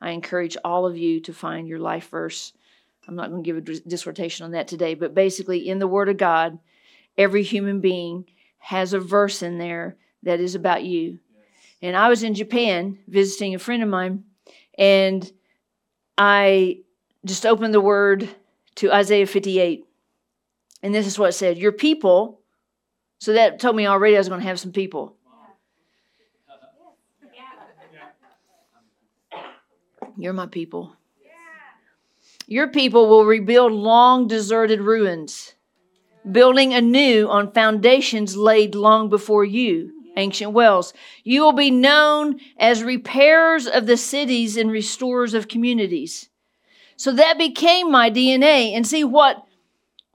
[0.00, 2.52] I encourage all of you to find your life verse.
[3.08, 6.08] I'm not going to give a dissertation on that today, but basically, in the Word
[6.08, 6.58] of God,
[7.16, 8.26] every human being
[8.58, 11.18] has a verse in there that is about you.
[11.80, 14.24] And I was in Japan visiting a friend of mine,
[14.78, 15.30] and
[16.18, 16.80] I
[17.24, 18.28] just opened the Word
[18.76, 19.86] to Isaiah 58.
[20.82, 22.40] And this is what it said Your people,
[23.18, 25.16] so that told me already I was going to have some people.
[30.16, 30.96] You're my people.
[32.46, 35.54] Your people will rebuild long deserted ruins,
[36.30, 40.92] building anew on foundations laid long before you, ancient wells.
[41.24, 46.28] You will be known as repairers of the cities and restorers of communities.
[46.96, 48.76] So that became my DNA.
[48.76, 49.46] And see what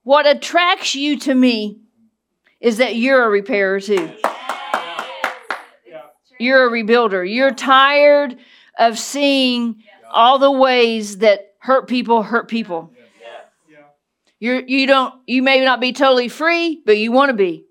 [0.08, 1.82] what attracts you to me
[2.62, 4.10] is that you're a repairer too.
[6.40, 7.30] You're a rebuilder.
[7.30, 8.38] You're tired
[8.80, 12.94] of seeing all the ways that hurt people hurt people.
[14.40, 17.66] You're, you don't you may not be totally free, but you want to be.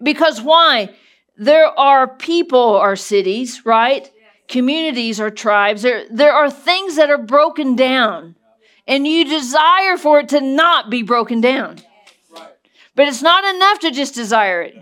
[0.00, 0.94] Because why?
[1.36, 4.08] There are people or cities, right?
[4.46, 5.82] Communities or tribes.
[5.82, 8.36] There, there are things that are broken down
[8.88, 11.78] and you desire for it to not be broken down.
[12.96, 14.76] But it's not enough to just desire it.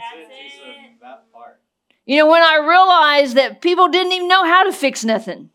[2.06, 5.50] You know, when I realized that people didn't even know how to fix nothing.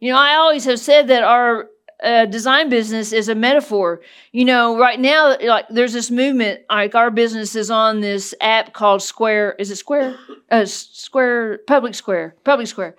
[0.00, 1.68] You know, I always have said that our
[2.02, 4.00] uh, design business is a metaphor.
[4.32, 6.62] You know, right now, like there's this movement.
[6.68, 9.56] Like our business is on this app called Square.
[9.58, 10.16] Is it Square?
[10.50, 12.34] Uh, Square Public Square.
[12.44, 12.96] Public Square,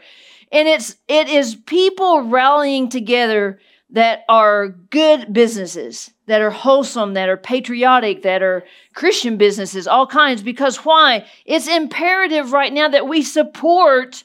[0.52, 3.60] and it's it is people rallying together
[3.92, 8.64] that are good businesses, that are wholesome, that are patriotic, that are
[8.94, 10.42] Christian businesses, all kinds.
[10.42, 11.26] Because why?
[11.46, 14.24] It's imperative right now that we support.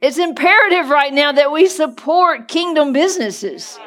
[0.00, 3.78] It's imperative right now that we support kingdom businesses.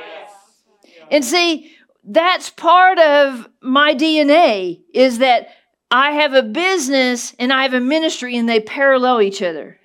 [1.10, 5.50] And see, that's part of my DNA is that
[5.90, 9.80] I have a business and I have a ministry and they parallel each other.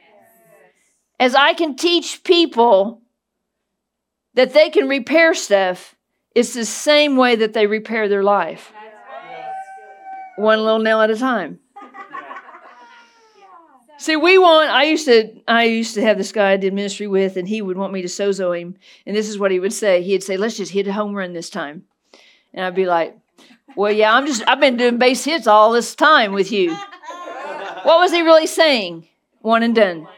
[1.19, 3.01] As I can teach people
[4.35, 5.95] that they can repair stuff,
[6.35, 8.73] it's the same way that they repair their life.
[10.37, 11.61] One little nail at a time.
[13.99, 14.71] See, we want.
[14.71, 15.31] I used to.
[15.47, 18.03] I used to have this guy I did ministry with, and he would want me
[18.03, 18.77] to sozo him.
[19.07, 20.03] And this is what he would say.
[20.03, 21.85] He'd say, "Let's just hit a home run this time,"
[22.53, 23.17] and I'd be like,
[23.77, 24.43] "Well, yeah, I'm just.
[24.49, 26.77] I've been doing base hits all this time with you."
[27.85, 29.09] What was he really saying?
[29.41, 30.09] One and done.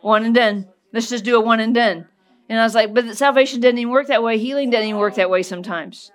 [0.00, 0.68] One and done.
[0.92, 2.08] Let's just do a one and done.
[2.48, 4.38] And I was like, "But salvation doesn't even work that way.
[4.38, 6.10] Healing doesn't even work that way sometimes."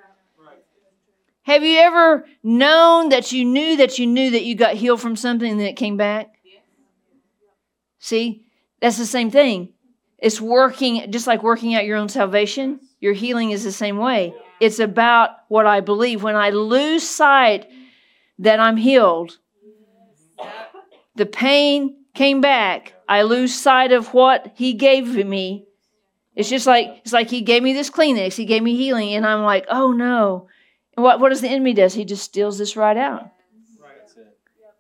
[1.44, 5.16] Have you ever known that you knew that you knew that you got healed from
[5.16, 6.36] something and then it came back?
[8.00, 8.46] See,
[8.80, 9.70] that's the same thing.
[10.20, 14.36] It's working, just like working out your own salvation, your healing is the same way.
[14.60, 16.22] It's about what I believe.
[16.22, 17.68] When I lose sight
[18.38, 19.40] that I'm healed,
[21.16, 22.94] the pain came back.
[23.10, 25.66] I lose sight of what He gave me.
[26.36, 29.26] It's just like it's like He gave me this Kleenex, He gave me healing, and
[29.26, 30.48] I'm like, oh no.
[30.98, 31.94] And what, what does the enemy does?
[31.94, 33.32] He just steals this right out.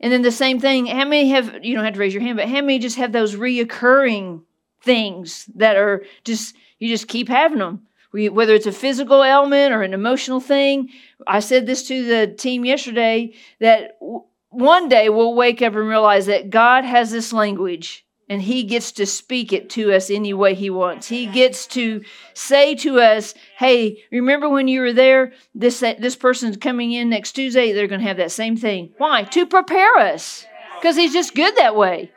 [0.01, 2.37] And then the same thing, how many have, you don't have to raise your hand,
[2.37, 4.41] but how many just have those reoccurring
[4.81, 7.87] things that are just, you just keep having them?
[8.11, 10.89] Whether it's a physical ailment or an emotional thing.
[11.27, 13.97] I said this to the team yesterday that
[14.49, 18.93] one day we'll wake up and realize that God has this language and he gets
[18.93, 21.09] to speak it to us any way he wants.
[21.09, 22.01] He gets to
[22.33, 25.33] say to us, "Hey, remember when you were there?
[25.53, 27.73] This this person's coming in next Tuesday.
[27.73, 28.93] They're going to have that same thing.
[28.97, 29.23] Why?
[29.23, 30.45] To prepare us,
[30.79, 32.11] because he's just good that way."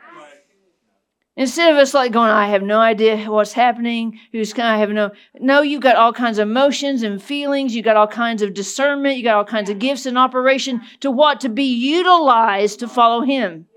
[1.35, 4.95] Instead of us like going, I have no idea what's happening, who's kind of have
[4.95, 8.53] no no, you've got all kinds of emotions and feelings, You've got all kinds of
[8.53, 11.41] discernment, You've got all kinds of gifts in operation to what?
[11.41, 13.67] To be utilized to follow him.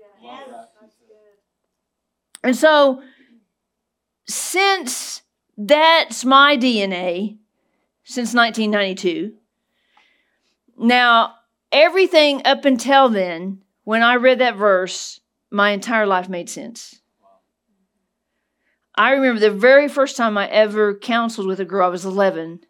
[2.43, 3.01] And so,
[4.27, 5.21] since
[5.57, 7.37] that's my DNA,
[8.03, 9.33] since 1992,
[10.77, 11.35] now
[11.71, 15.19] everything up until then, when I read that verse,
[15.51, 17.01] my entire life made sense.
[18.95, 22.61] I remember the very first time I ever counseled with a girl, I was 11,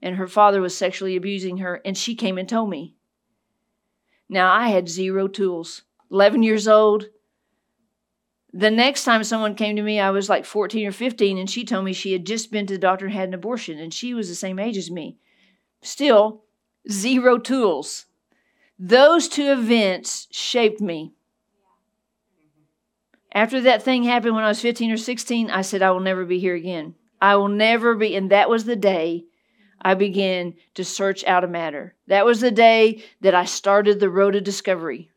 [0.00, 2.94] and her father was sexually abusing her, and she came and told me.
[4.28, 5.82] Now, I had zero tools.
[6.10, 7.08] 11 years old,
[8.56, 11.64] the next time someone came to me, I was like 14 or 15, and she
[11.64, 14.14] told me she had just been to the doctor and had an abortion, and she
[14.14, 15.18] was the same age as me.
[15.82, 16.44] Still,
[16.88, 18.06] zero tools.
[18.78, 21.14] Those two events shaped me.
[23.32, 26.24] After that thing happened when I was 15 or 16, I said, I will never
[26.24, 26.94] be here again.
[27.20, 28.14] I will never be.
[28.14, 29.24] And that was the day
[29.82, 31.96] I began to search out a matter.
[32.06, 35.10] That was the day that I started the road of discovery.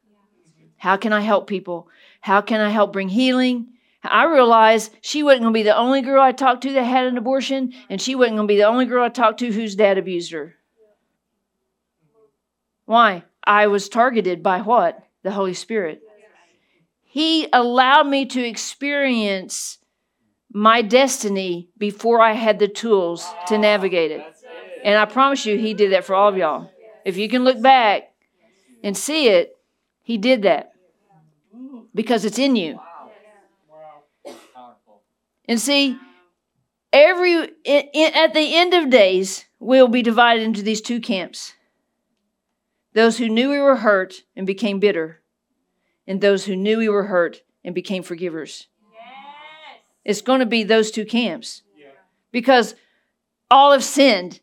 [0.77, 1.87] How can I help people?
[2.21, 3.67] How can I help bring healing?
[4.03, 7.07] I realized she wasn't going to be the only girl I talked to that had
[7.07, 9.75] an abortion, and she wasn't going to be the only girl I talked to whose
[9.75, 10.55] dad abused her.
[12.85, 13.23] Why?
[13.43, 15.03] I was targeted by what?
[15.23, 16.01] The Holy Spirit.
[17.03, 19.79] He allowed me to experience
[20.53, 24.23] my destiny before I had the tools to navigate it.
[24.83, 26.71] And I promise you, He did that for all of y'all.
[27.03, 28.13] If you can look back
[28.83, 29.55] and see it,
[30.03, 30.71] He did that
[31.97, 32.79] because it's in you.
[35.49, 35.97] And see,
[36.93, 37.33] every
[37.65, 41.55] in, in, at the end of days, we'll be divided into these two camps.
[42.93, 45.21] Those who knew we were hurt and became bitter,
[46.05, 48.67] and those who knew we were hurt and became forgivers.
[48.93, 49.81] Yes.
[50.05, 51.63] It's going to be those two camps.
[51.75, 51.87] Yeah.
[52.31, 52.75] Because
[53.49, 54.39] all have sinned.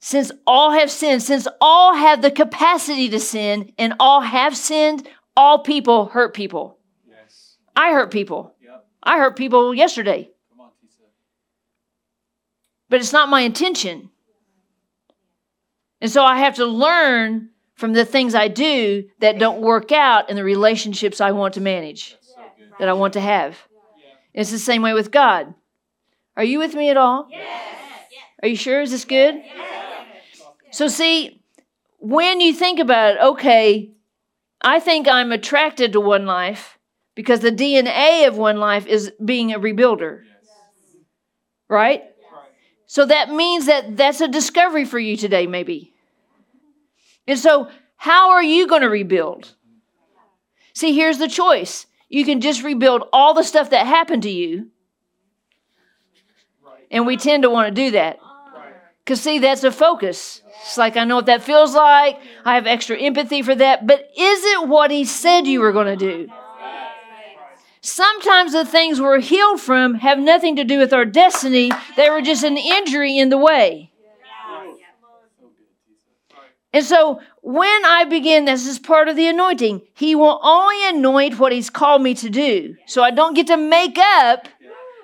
[0.00, 5.06] Since all have sinned, since all have the capacity to sin and all have sinned,
[5.36, 6.78] all people hurt people.
[7.08, 7.56] Yes.
[7.76, 8.54] I hurt people.
[8.62, 8.86] Yep.
[9.02, 10.30] I hurt people yesterday.
[10.58, 10.68] On,
[12.88, 14.10] but it's not my intention.
[16.00, 20.28] And so I have to learn from the things I do that don't work out
[20.30, 22.40] in the relationships I want to manage, so
[22.78, 23.58] that I want to have.
[23.96, 24.40] Yeah.
[24.40, 25.54] It's the same way with God.
[26.36, 27.28] Are you with me at all?
[27.30, 27.62] Yes.
[28.42, 28.80] Are you sure?
[28.80, 29.34] Is this good?
[29.34, 30.42] Yes.
[30.72, 31.42] So, see,
[31.98, 33.90] when you think about it, okay,
[34.60, 36.78] I think I'm attracted to One Life
[37.14, 40.22] because the DNA of One Life is being a rebuilder.
[41.68, 42.04] Right?
[42.86, 45.94] So that means that that's a discovery for you today, maybe.
[47.26, 49.54] And so, how are you going to rebuild?
[50.74, 54.70] See, here's the choice you can just rebuild all the stuff that happened to you.
[56.90, 58.18] And we tend to want to do that.
[59.10, 60.40] Because, see, that's a focus.
[60.62, 62.20] It's like, I know what that feels like.
[62.44, 63.84] I have extra empathy for that.
[63.84, 66.28] But is it what he said you were going to do?
[67.80, 72.22] Sometimes the things we're healed from have nothing to do with our destiny, they were
[72.22, 73.90] just an injury in the way.
[76.72, 79.82] And so when I begin, this is part of the anointing.
[79.92, 82.76] He will only anoint what He's called me to do.
[82.86, 84.46] So I don't get to make up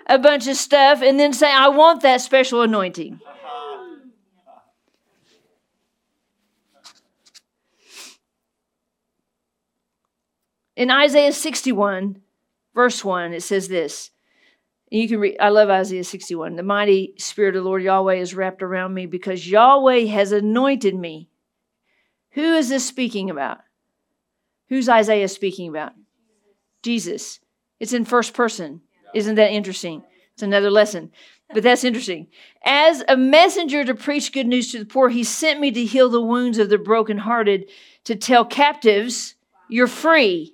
[0.07, 3.21] a bunch of stuff and then say, I want that special anointing.
[10.77, 12.21] In Isaiah 61,
[12.75, 14.11] verse 1, it says this.
[14.91, 16.55] You can read, I love Isaiah 61.
[16.55, 20.95] The mighty spirit of the Lord Yahweh is wrapped around me because Yahweh has anointed
[20.95, 21.29] me
[22.37, 23.61] who is this speaking about?
[24.69, 25.93] Who's Isaiah speaking about?
[26.83, 27.41] Jesus.
[27.81, 28.83] It's in first person.
[29.15, 30.03] Isn't that interesting?
[30.35, 31.13] It's another lesson,
[31.55, 32.27] but that's interesting.
[32.63, 36.11] As a messenger to preach good news to the poor, he sent me to heal
[36.11, 37.71] the wounds of the brokenhearted,
[38.05, 39.37] to tell captives,
[39.71, 40.53] you're free,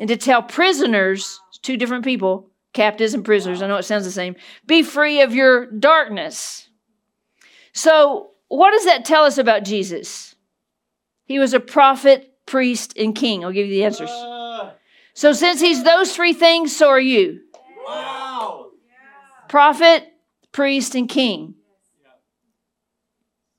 [0.00, 4.10] and to tell prisoners, two different people, captives and prisoners, I know it sounds the
[4.10, 4.34] same,
[4.66, 6.68] be free of your darkness.
[7.74, 10.34] So, what does that tell us about Jesus?
[11.26, 13.44] He was a prophet, priest, and king.
[13.44, 14.10] I'll give you the answers.
[15.12, 17.40] So, since he's those three things, so are you.
[17.86, 18.70] Wow.
[19.48, 20.08] Prophet,
[20.50, 21.56] priest, and king.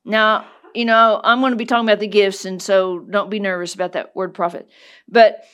[0.03, 3.39] Now, you know, I'm going to be talking about the gifts, and so don't be
[3.39, 4.67] nervous about that word prophet.
[5.07, 5.45] But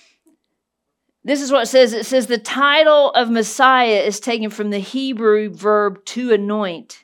[1.28, 4.80] this is what it says it says the title of Messiah is taken from the
[4.80, 7.04] Hebrew verb to anoint.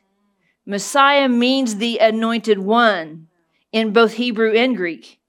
[0.65, 3.27] Messiah means the anointed one
[3.73, 5.19] in both Hebrew and Greek.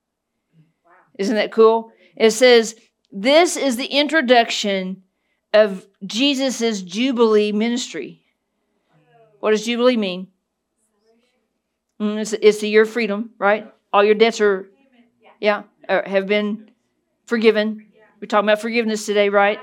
[1.18, 1.90] Isn't that cool?
[2.14, 2.76] It says,
[3.10, 5.02] This is the introduction
[5.52, 8.22] of Jesus' Jubilee ministry.
[9.40, 10.28] What does Jubilee mean?
[12.00, 13.72] Mm, it's, it's the year of freedom, right?
[13.92, 14.68] All your debts are,
[15.40, 16.70] yeah, have been
[17.26, 17.86] forgiven.
[18.24, 19.60] We're talking about forgiveness today, right?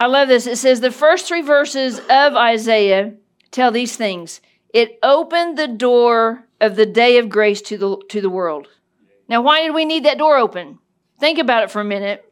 [0.00, 0.48] I love this.
[0.48, 3.14] It says the first three verses of Isaiah
[3.52, 4.40] tell these things.
[4.74, 8.66] It opened the door of the day of grace to the, to the world.
[9.28, 10.80] Now, why did we need that door open?
[11.20, 12.24] Think about it for a minute.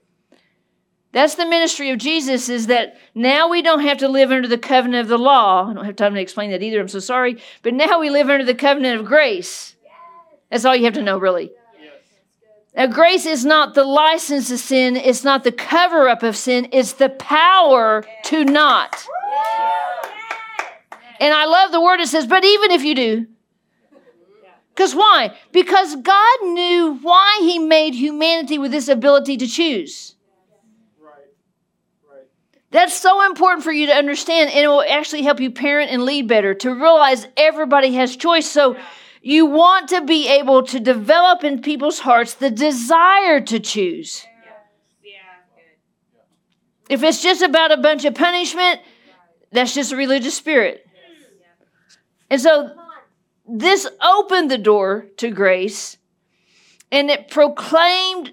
[1.12, 4.58] That's the ministry of Jesus is that now we don't have to live under the
[4.58, 5.70] covenant of the law.
[5.70, 6.80] I don't have time to explain that either.
[6.80, 7.40] I'm so sorry.
[7.62, 9.76] But now we live under the covenant of grace.
[10.50, 11.52] That's all you have to know, really.
[12.74, 16.68] Now, grace is not the license to sin, it's not the cover up of sin,
[16.72, 19.04] it's the power to not.
[21.18, 23.26] And I love the word it says, but even if you do,
[24.80, 25.36] because why?
[25.52, 30.14] Because God knew why He made humanity with this ability to choose.
[32.70, 36.04] That's so important for you to understand, and it will actually help you parent and
[36.04, 38.46] lead better to realize everybody has choice.
[38.46, 38.76] So,
[39.20, 44.26] you want to be able to develop in people's hearts the desire to choose.
[46.88, 48.80] If it's just about a bunch of punishment,
[49.52, 50.86] that's just a religious spirit.
[52.28, 52.70] And so
[53.46, 55.98] this opened the door to grace
[56.90, 58.32] and it proclaimed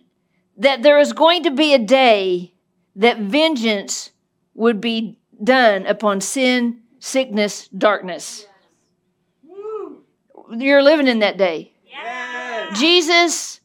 [0.57, 2.53] that there is going to be a day
[2.95, 4.11] that vengeance
[4.55, 8.46] would be done upon sin, sickness, darkness.
[10.51, 11.71] You're living in that day.
[11.85, 12.79] Yes.
[12.79, 13.59] Jesus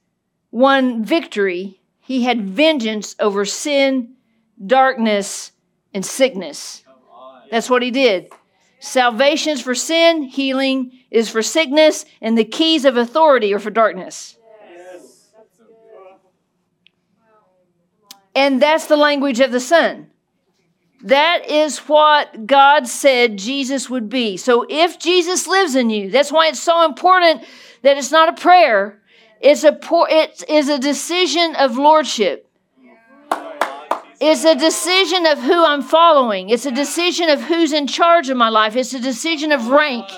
[0.51, 1.81] won victory.
[2.01, 4.15] He had vengeance over sin,
[4.65, 5.53] darkness,
[5.95, 6.85] and sickness.
[7.51, 8.33] That's what he did.
[8.81, 14.37] Salvation's for sin, healing is for sickness, and the keys of authority are for darkness.
[18.35, 20.12] And that's the language of the Son.
[21.05, 24.37] That is what God said Jesus would be.
[24.37, 27.45] So if Jesus lives in you, that's why it's so important
[27.83, 29.01] that it's not a prayer.
[29.41, 32.49] It's a it is a decision of lordship.
[34.21, 36.51] It's a decision of who I'm following.
[36.51, 38.77] It's a decision of who's in charge of my life.
[38.77, 40.09] It's a decision of rank.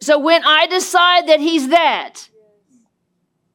[0.00, 2.30] So when I decide that He's that,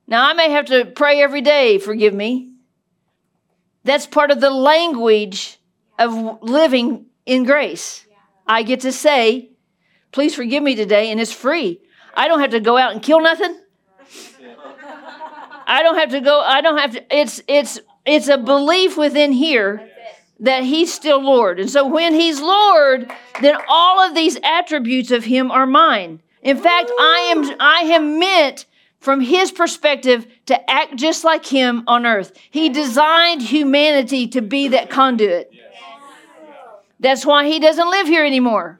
[0.05, 2.50] now I may have to pray every day, forgive me.
[3.83, 5.59] That's part of the language
[5.97, 8.05] of living in grace.
[8.47, 9.49] I get to say,
[10.11, 11.81] please forgive me today, and it's free.
[12.13, 13.57] I don't have to go out and kill nothing.
[15.67, 16.41] I don't have to go.
[16.41, 17.15] I don't have to.
[17.15, 19.87] It's it's it's a belief within here
[20.41, 21.59] that he's still Lord.
[21.59, 23.09] And so when he's Lord,
[23.41, 26.21] then all of these attributes of him are mine.
[26.41, 28.65] In fact, I am I am meant
[29.01, 32.31] from his perspective to act just like him on earth.
[32.49, 35.51] He designed humanity to be that conduit.
[36.99, 38.79] That's why he doesn't live here anymore.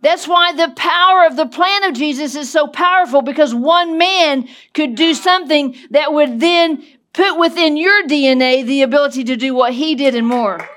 [0.00, 4.48] That's why the power of the plan of Jesus is so powerful because one man
[4.74, 6.82] could do something that would then
[7.12, 10.68] put within your DNA the ability to do what he did and more.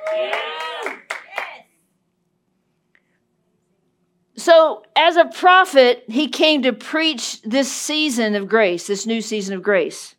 [4.37, 9.55] So, as a prophet, he came to preach this season of grace, this new season
[9.55, 10.15] of grace.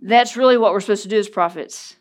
[0.00, 1.96] That's really what we're supposed to do as prophets.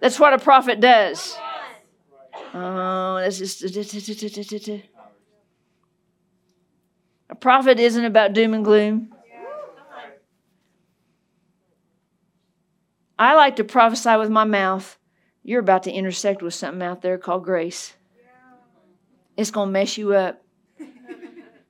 [0.00, 1.36] That's what a prophet does.
[2.52, 3.62] Oh, that's just.
[7.28, 9.12] A prophet isn't about doom and gloom.
[13.18, 14.98] I like to prophesy with my mouth.
[15.42, 17.94] You're about to intersect with something out there called grace.
[19.36, 20.42] It's going to mess you up.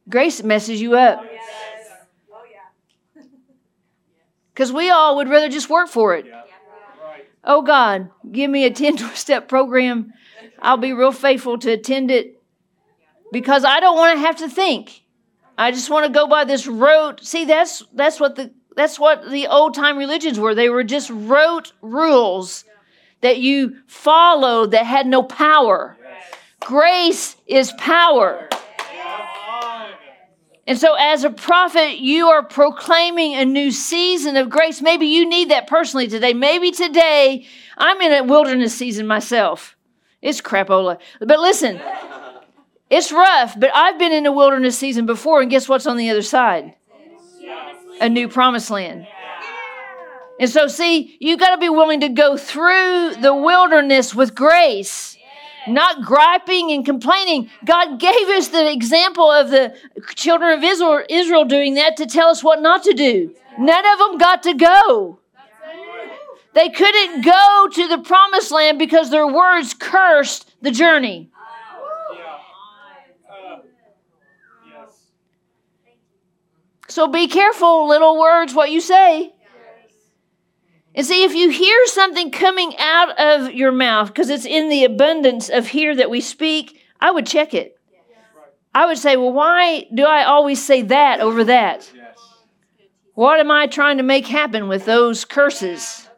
[0.08, 1.20] Grace messes you up.
[1.20, 2.42] Oh,
[4.54, 6.26] because oh, we all would rather just work for it.
[7.42, 10.12] Oh God, give me a 10 step program.
[10.60, 12.42] I'll be real faithful to attend it
[13.32, 15.02] because I don't want to have to think.
[15.58, 17.24] I just want to go by this rote.
[17.24, 20.54] See, that's that's what the that's what the old time religions were.
[20.54, 22.64] They were just rote rules
[23.22, 25.96] that you followed that had no power.
[26.60, 28.48] Grace is power.
[30.68, 34.82] And so, as a prophet, you are proclaiming a new season of grace.
[34.82, 36.34] Maybe you need that personally today.
[36.34, 37.46] Maybe today,
[37.78, 39.76] I'm in a wilderness season myself.
[40.20, 40.98] It's crapola.
[41.20, 41.80] But listen,
[42.90, 46.10] it's rough, but I've been in a wilderness season before, and guess what's on the
[46.10, 46.74] other side?
[48.00, 49.06] A new promised land.
[50.38, 55.16] And so, see, you got to be willing to go through the wilderness with grace
[55.66, 57.50] not griping and complaining.
[57.64, 59.76] God gave us the example of the
[60.14, 63.34] children of Israel, doing that to tell us what not to do.
[63.58, 65.18] None of them got to go.
[66.54, 71.30] They couldn't go to the promised land because their words cursed the journey.
[76.96, 79.34] So be careful, little words, what you say.
[80.94, 84.84] And see, if you hear something coming out of your mouth, because it's in the
[84.84, 87.78] abundance of here that we speak, I would check it.
[88.74, 91.92] I would say, well, why do I always say that over that?
[93.12, 96.08] What am I trying to make happen with those curses?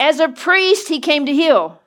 [0.00, 1.80] As a priest, he came to heal.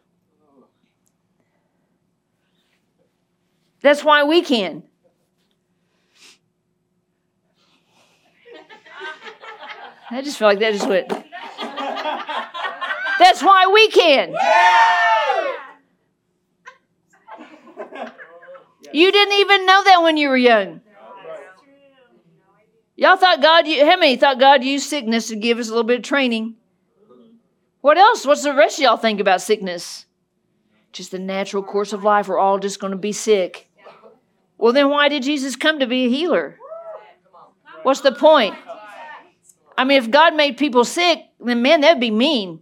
[3.82, 4.84] That's why we can.
[10.10, 11.10] I just feel like that just went.
[13.20, 14.34] That's why we can.
[18.94, 20.82] You didn't even know that when you were young.
[22.96, 25.98] Y'all thought God, how many thought God used sickness to give us a little bit
[26.00, 26.56] of training?
[27.82, 28.26] What else?
[28.26, 30.06] What's the rest of y'all think about sickness?
[30.94, 32.28] Just the natural course of life.
[32.28, 33.70] We're all just going to be sick.
[34.58, 36.58] Well, then why did Jesus come to be a healer?
[37.84, 38.56] What's the point?
[39.78, 42.62] I mean, if God made people sick, then man, that'd be mean.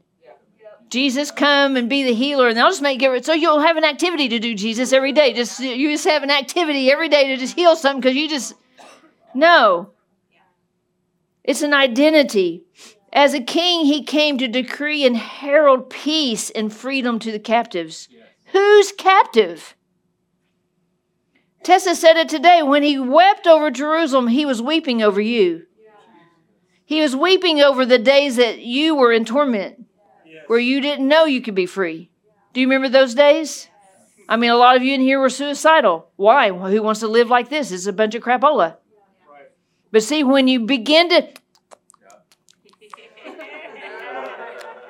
[0.89, 3.83] Jesus, come and be the healer, and they'll just make it so you'll have an
[3.83, 5.33] activity to do, Jesus, every day.
[5.33, 8.53] Just you just have an activity every day to just heal something because you just
[9.33, 9.91] no.
[11.43, 12.63] It's an identity.
[13.11, 18.09] As a king, he came to decree and herald peace and freedom to the captives.
[18.51, 19.75] Who's captive?
[21.63, 22.61] Tessa said it today.
[22.61, 25.65] When he wept over Jerusalem, he was weeping over you.
[26.85, 29.85] He was weeping over the days that you were in torment,
[30.47, 32.11] where you didn't know you could be free.
[32.53, 33.67] Do you remember those days?
[34.29, 36.09] I mean, a lot of you in here were suicidal.
[36.15, 36.51] Why?
[36.51, 37.71] Well, who wants to live like this?
[37.71, 38.77] It's a bunch of crapola.
[39.91, 41.27] But see, when you begin to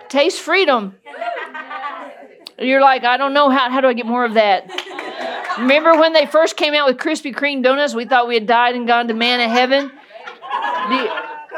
[0.09, 0.95] taste freedom,
[2.59, 4.69] you're like, I don't know how, how do I get more of that?
[5.59, 7.93] Remember when they first came out with Krispy Kreme donuts?
[7.93, 9.91] We thought we had died and gone to manna heaven.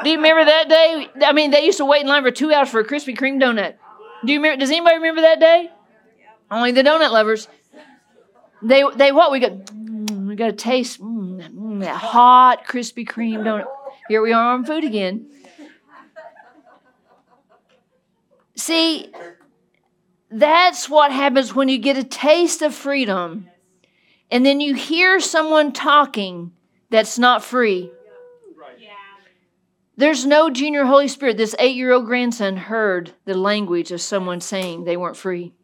[0.04, 1.08] Do you, remember that day?
[1.26, 3.42] I mean, they used to wait in line for two hours for a Krispy Kreme
[3.42, 3.76] donut.
[4.26, 4.60] Do you remember?
[4.60, 5.72] Does anybody remember that day?
[6.52, 7.48] Only the donut lovers.
[8.62, 9.52] They they what we got?
[9.52, 13.66] Mm, we got to taste mm, mm, that hot Krispy Kreme donut.
[14.08, 15.30] Here we are on food again.
[18.56, 19.12] See,
[20.30, 23.50] that's what happens when you get a taste of freedom,
[24.32, 26.52] and then you hear someone talking
[26.90, 27.92] that's not free
[29.98, 31.38] There's no junior Holy Spirit.
[31.38, 35.56] This eight year old grandson heard the language of someone saying they weren't free.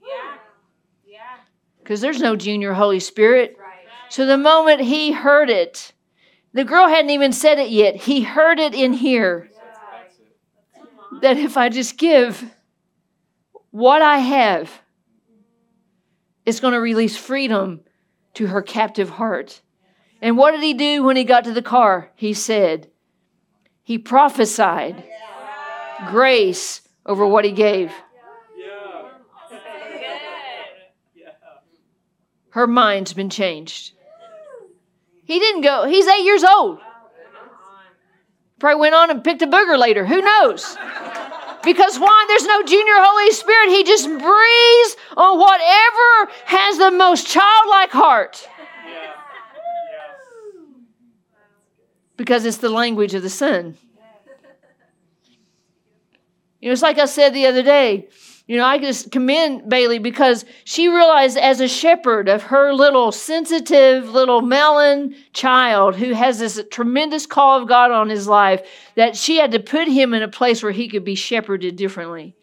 [1.80, 3.56] Because there's no junior Holy Spirit.
[4.10, 5.94] So the moment he heard it,
[6.52, 7.96] the girl hadn't even said it yet.
[7.96, 9.50] He heard it in here.
[11.22, 12.44] That if I just give
[13.70, 14.82] what I have,
[16.46, 17.82] it's going to release freedom
[18.34, 19.62] to her captive heart.
[20.22, 22.12] And what did he do when he got to the car?
[22.16, 22.90] He said,
[23.84, 25.04] he prophesied
[26.10, 27.92] grace over what he gave.
[32.50, 33.94] Her mind's been changed.
[35.26, 36.80] He didn't go, he's eight years old.
[38.60, 40.06] Probably went on and picked a booger later.
[40.06, 40.78] Who knows?
[41.64, 42.26] Because why?
[42.28, 43.70] There's no junior Holy Spirit.
[43.70, 48.48] He just breathes on whatever has the most childlike heart.
[52.18, 53.78] Because it's the language of the Son.
[56.60, 58.08] You know, it's like I said the other day.
[58.48, 63.12] You know, I just commend Bailey because she realized as a shepherd of her little
[63.12, 68.62] sensitive little melon child who has this tremendous call of God on his life
[68.96, 72.36] that she had to put him in a place where he could be shepherded differently.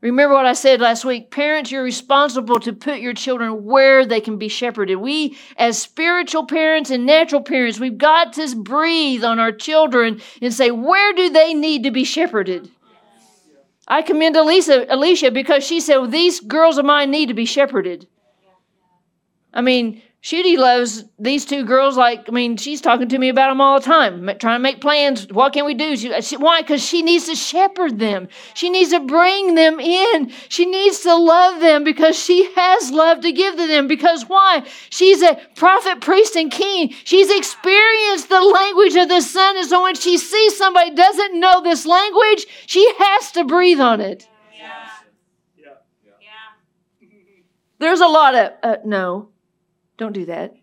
[0.00, 1.32] Remember what I said last week?
[1.32, 4.98] Parents, you're responsible to put your children where they can be shepherded.
[4.98, 10.54] We, as spiritual parents and natural parents, we've got to breathe on our children and
[10.54, 12.70] say, where do they need to be shepherded?
[13.88, 17.46] I commend Alicia, Alicia because she said, well, These girls of mine need to be
[17.46, 18.06] shepherded.
[19.52, 23.50] I mean, Shooty loves these two girls like, I mean, she's talking to me about
[23.50, 25.28] them all the time, trying to make plans.
[25.28, 25.96] What can we do?
[25.96, 26.60] She, she, why?
[26.60, 28.26] Because she needs to shepherd them.
[28.54, 30.32] She needs to bring them in.
[30.48, 33.86] She needs to love them because she has love to give to them.
[33.86, 34.64] Because why?
[34.90, 36.92] She's a prophet, priest, and king.
[37.04, 39.56] She's experienced the language of the Son.
[39.56, 44.00] And so when she sees somebody doesn't know this language, she has to breathe on
[44.00, 44.28] it.
[44.52, 44.66] Yeah.
[45.56, 45.68] Yeah.
[46.20, 47.08] Yeah.
[47.78, 49.28] There's a lot of, uh, no.
[49.98, 50.54] Don't do that.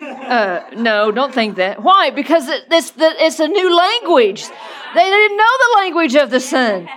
[0.00, 1.82] Uh, no, don't think that.
[1.82, 2.10] Why?
[2.10, 4.42] Because it, it's, the, it's a new language.
[4.94, 6.88] They didn't know the language of the Son.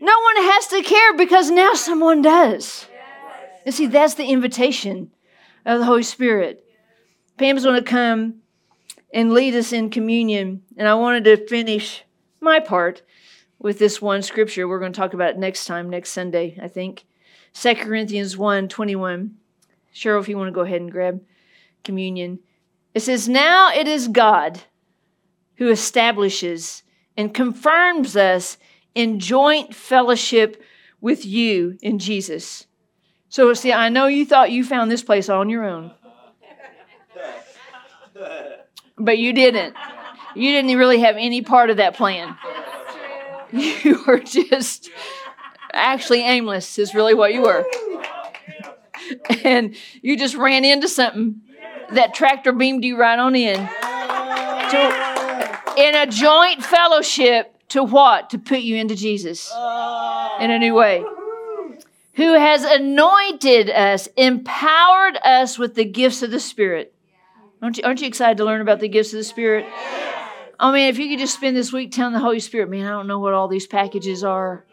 [0.00, 2.86] No one has to care because now someone does.
[3.64, 5.10] And see, that's the invitation
[5.64, 6.64] of the Holy Spirit.
[7.38, 8.42] Pam's going to come
[9.14, 10.62] and lead us in communion.
[10.76, 12.04] And I wanted to finish
[12.40, 13.02] my part
[13.58, 14.66] with this one scripture.
[14.66, 17.04] We're going to talk about it next time, next Sunday, I think.
[17.54, 19.36] 2 Corinthians 1 21.
[19.94, 21.20] Cheryl, if you want to go ahead and grab
[21.84, 22.40] communion.
[22.94, 24.62] It says, Now it is God
[25.56, 26.82] who establishes
[27.16, 28.58] and confirms us
[28.94, 30.62] in joint fellowship
[31.00, 32.66] with you in Jesus.
[33.28, 35.92] So, see, I know you thought you found this place on your own,
[38.98, 39.74] but you didn't.
[40.34, 42.36] You didn't really have any part of that plan.
[43.52, 44.88] You were just
[45.74, 47.66] actually aimless, is really what you were.
[49.44, 51.40] and you just ran into something
[51.90, 53.56] that tractor beamed you right on in.
[53.56, 58.30] To, in a joint fellowship to what?
[58.30, 59.50] To put you into Jesus
[60.40, 61.04] in a new way.
[62.14, 66.94] Who has anointed us, empowered us with the gifts of the Spirit.
[67.62, 69.66] Aren't you, aren't you excited to learn about the gifts of the Spirit?
[70.60, 72.90] I mean, if you could just spend this week telling the Holy Spirit, man, I
[72.90, 74.64] don't know what all these packages are.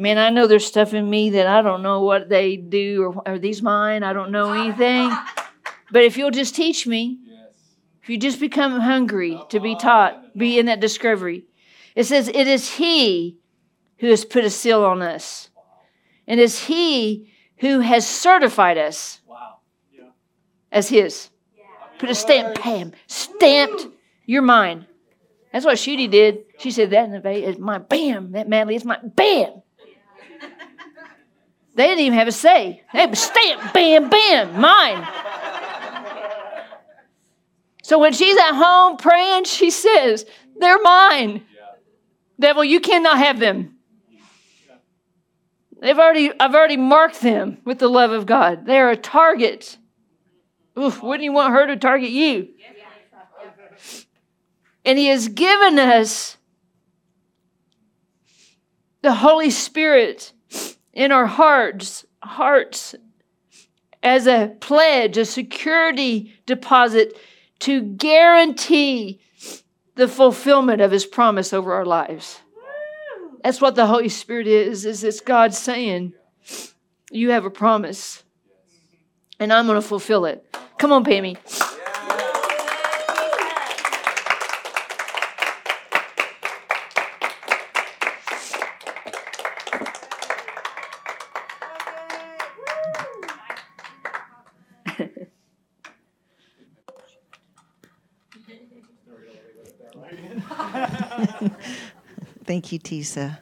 [0.00, 3.28] Man, I know there's stuff in me that I don't know what they do or
[3.28, 4.02] are these mine?
[4.02, 5.12] I don't know anything.
[5.92, 7.18] But if you'll just teach me,
[8.02, 11.44] if you just become hungry to be taught, be in that discovery.
[11.94, 13.36] It says, It is He
[13.98, 15.50] who has put a seal on us.
[16.26, 19.20] And it's He who has certified us
[20.72, 21.28] as His.
[21.98, 23.86] Put a stamp, bam, stamped
[24.24, 24.86] your mind.
[25.52, 26.44] That's what Shooty did.
[26.58, 29.59] She said, That is my bam, that Madly is my bam.
[31.74, 32.82] They didn't even have a say.
[32.92, 35.06] They had stamp, bam, bam, mine.
[37.82, 40.26] So when she's at home praying, she says,
[40.58, 41.44] They're mine.
[42.38, 43.76] Devil, you cannot have them.
[45.80, 48.66] They've already, I've already marked them with the love of God.
[48.66, 49.78] They are a target.
[50.78, 52.48] Oof, wouldn't you want her to target you?
[54.84, 56.36] And He has given us
[59.02, 60.32] the Holy Spirit
[60.92, 62.94] in our hearts, hearts
[64.02, 67.16] as a pledge, a security deposit
[67.60, 69.20] to guarantee
[69.94, 72.40] the fulfillment of his promise over our lives.
[73.44, 76.14] That's what the Holy Spirit is, is it's God saying,
[77.10, 78.22] you have a promise
[79.38, 80.44] and I'm to fulfill it.
[80.78, 81.36] Come on, Pammy.
[102.60, 103.38] Thank you, Tisa.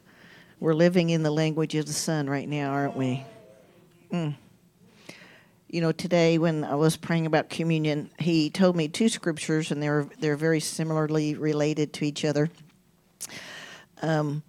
[0.61, 3.25] We're living in the language of the Son right now, aren't we?
[4.13, 4.37] Mm.
[5.69, 9.83] You know, today when I was praying about communion, he told me two scriptures, and
[9.83, 12.49] they're they're very similarly related to each other.
[14.03, 14.45] Um,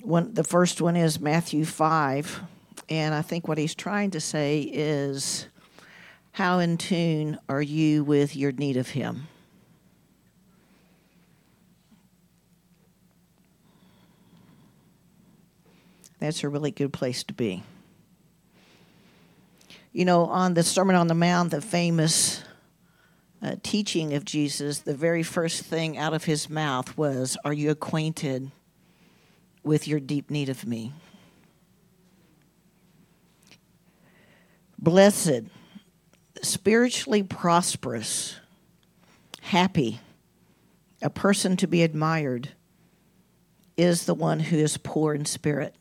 [0.00, 2.40] one, the first one is Matthew five,
[2.88, 5.48] and I think what he's trying to say is,
[6.32, 9.28] how in tune are you with your need of Him?
[16.24, 17.62] That's a really good place to be.
[19.92, 22.42] You know, on the Sermon on the Mount, the famous
[23.42, 27.70] uh, teaching of Jesus, the very first thing out of his mouth was, Are you
[27.70, 28.50] acquainted
[29.62, 30.94] with your deep need of me?
[34.78, 35.42] Blessed,
[36.40, 38.36] spiritually prosperous,
[39.42, 40.00] happy,
[41.02, 42.48] a person to be admired
[43.76, 45.74] is the one who is poor in spirit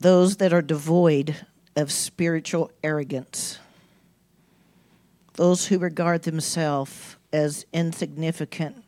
[0.00, 1.34] those that are devoid
[1.76, 3.58] of spiritual arrogance,
[5.34, 8.84] those who regard themselves as insignificant,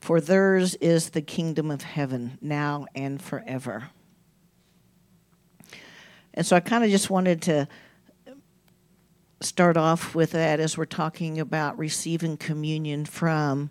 [0.00, 3.90] for theirs is the kingdom of heaven now and forever.
[6.34, 7.68] And so I kind of just wanted to
[9.40, 13.70] start off with that as we're talking about receiving communion from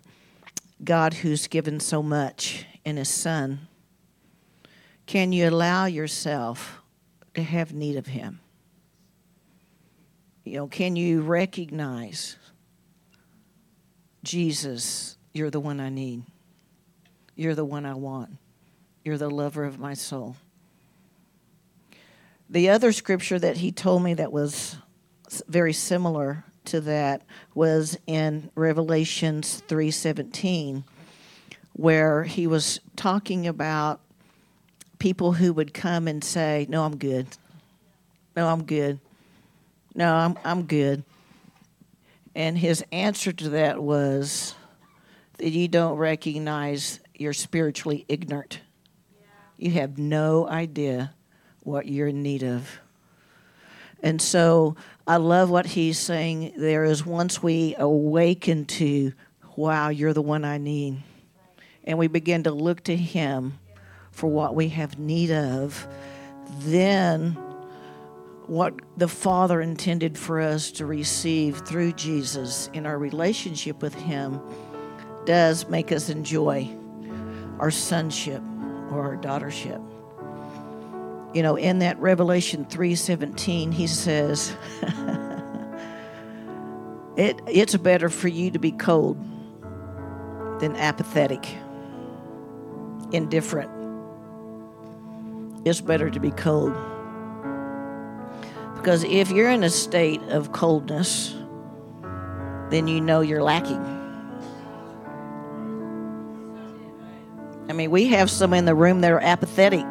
[0.82, 3.68] God who's given so much in His Son.
[5.08, 6.82] Can you allow yourself
[7.32, 8.40] to have need of Him?
[10.44, 12.36] You know, can you recognize
[14.22, 16.24] Jesus, you're the one I need?
[17.36, 18.36] You're the one I want.
[19.02, 20.36] You're the lover of my soul.
[22.50, 24.76] The other scripture that he told me that was
[25.46, 27.22] very similar to that
[27.54, 30.84] was in Revelations 3:17
[31.72, 34.02] where he was talking about
[34.98, 37.26] people who would come and say, "No, I'm good.
[38.36, 39.00] No, I'm good.
[39.94, 41.04] No, I'm I'm good."
[42.34, 44.54] And his answer to that was
[45.38, 48.60] that you don't recognize you're spiritually ignorant.
[49.56, 51.14] You have no idea
[51.64, 52.78] what you're in need of.
[54.02, 54.76] And so
[55.06, 59.12] I love what he's saying there is once we awaken to,
[59.56, 61.02] wow, you're the one I need.
[61.82, 63.58] And we begin to look to him
[64.18, 65.86] for what we have need of,
[66.62, 67.34] then
[68.48, 74.40] what the Father intended for us to receive through Jesus in our relationship with Him
[75.24, 76.68] does make us enjoy
[77.60, 78.42] our sonship
[78.90, 79.80] or our daughtership.
[81.32, 84.52] You know, in that Revelation 3:17, he says,
[87.16, 89.16] it, it's better for you to be cold
[90.58, 91.46] than apathetic,
[93.12, 93.77] indifferent,
[95.68, 96.74] it's better to be cold.
[98.76, 101.34] Because if you're in a state of coldness,
[102.70, 103.84] then you know you're lacking.
[107.68, 109.84] I mean, we have some in the room that are apathetic.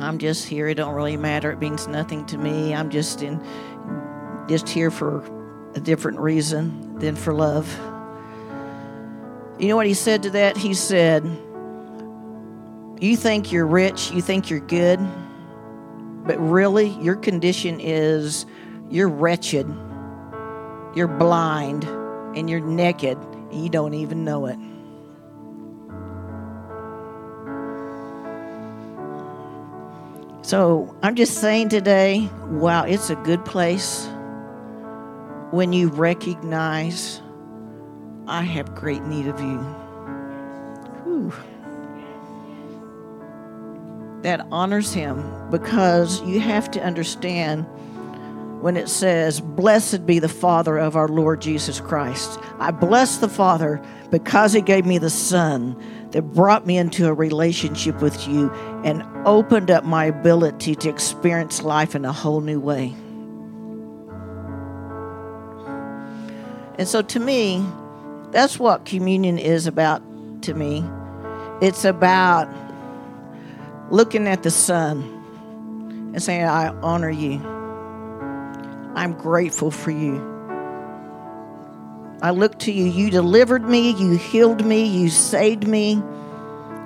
[0.00, 0.66] I'm just here.
[0.66, 1.52] It don't really matter.
[1.52, 2.74] It means nothing to me.
[2.74, 3.40] I'm just in,
[4.48, 5.24] just here for
[5.74, 7.72] a different reason than for love.
[9.58, 10.56] You know what he said to that?
[10.56, 11.24] He said,
[13.04, 14.98] you think you're rich, you think you're good,
[16.24, 18.46] but really your condition is
[18.88, 19.66] you're wretched,
[20.94, 21.84] you're blind,
[22.34, 23.18] and you're naked,
[23.50, 24.58] and you don't even know it.
[30.42, 34.08] So I'm just saying today, wow, it's a good place
[35.50, 37.20] when you recognize
[38.26, 39.83] I have great need of you.
[44.24, 47.66] That honors him because you have to understand
[48.62, 52.40] when it says, Blessed be the Father of our Lord Jesus Christ.
[52.58, 55.76] I bless the Father because he gave me the Son
[56.12, 58.50] that brought me into a relationship with you
[58.82, 62.94] and opened up my ability to experience life in a whole new way.
[66.78, 67.62] And so to me,
[68.30, 70.02] that's what communion is about
[70.44, 70.82] to me.
[71.60, 72.48] It's about
[73.94, 75.02] looking at the Son
[76.14, 77.38] and saying, I honor you.
[78.96, 80.16] I'm grateful for you.
[82.20, 82.86] I look to you.
[82.86, 86.02] You delivered me, you healed me, you saved me,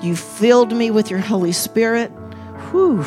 [0.02, 2.09] you filled me with your Holy Spirit.
[2.70, 3.04] Whew.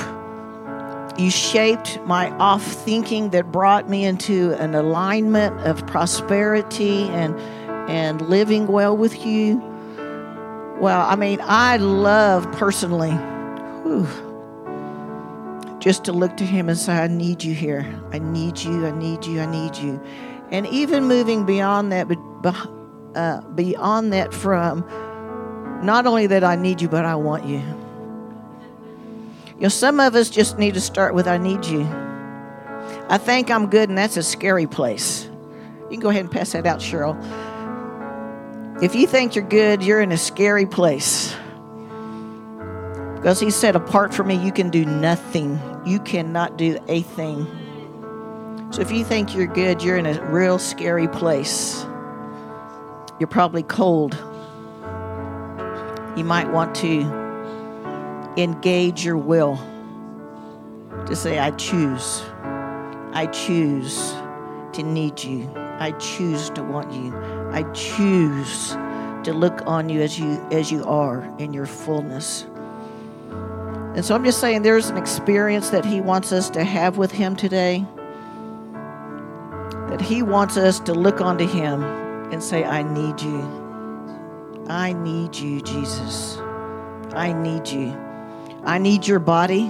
[1.20, 7.39] You shaped my off thinking that brought me into an alignment of prosperity and
[7.89, 9.60] and living well with you.
[10.80, 13.12] Well, I mean, I love personally
[14.00, 17.86] whew, just to look to him and say, I need you here.
[18.12, 18.86] I need you.
[18.86, 19.42] I need you.
[19.42, 20.02] I need you.
[20.52, 22.08] And even moving beyond that,
[23.16, 24.86] uh, beyond that, from
[25.84, 27.64] not only that I need you, but I want you.
[29.56, 31.84] You know, some of us just need to start with I need you.
[33.10, 35.30] I think I'm good, and that's a scary place.
[35.84, 37.18] You can go ahead and pass that out, Cheryl.
[38.82, 41.36] If you think you're good, you're in a scary place.
[43.22, 45.62] Because he said, apart from me, you can do nothing.
[45.86, 47.46] You cannot do a thing.
[48.72, 51.86] So if you think you're good, you're in a real scary place.
[53.20, 54.16] You're probably cold.
[56.18, 57.02] You might want to
[58.38, 59.58] engage your will
[61.06, 62.24] to say, I choose.
[63.14, 64.14] I choose
[64.74, 65.48] to need you.
[65.56, 67.16] I choose to want you.
[67.52, 68.70] I choose
[69.26, 72.48] to look on you as you as you are in your fullness.
[73.96, 77.12] And so I'm just saying there's an experience that he wants us to have with
[77.12, 77.86] him today.
[79.89, 81.84] That he wants us to look onto him
[82.32, 83.42] and say, I need you.
[84.70, 86.38] I need you, Jesus.
[87.14, 87.92] I need you.
[88.64, 89.70] I need your body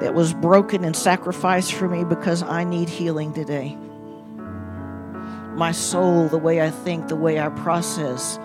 [0.00, 3.76] that was broken and sacrificed for me because I need healing today.
[5.54, 8.40] My soul, the way I think, the way I process,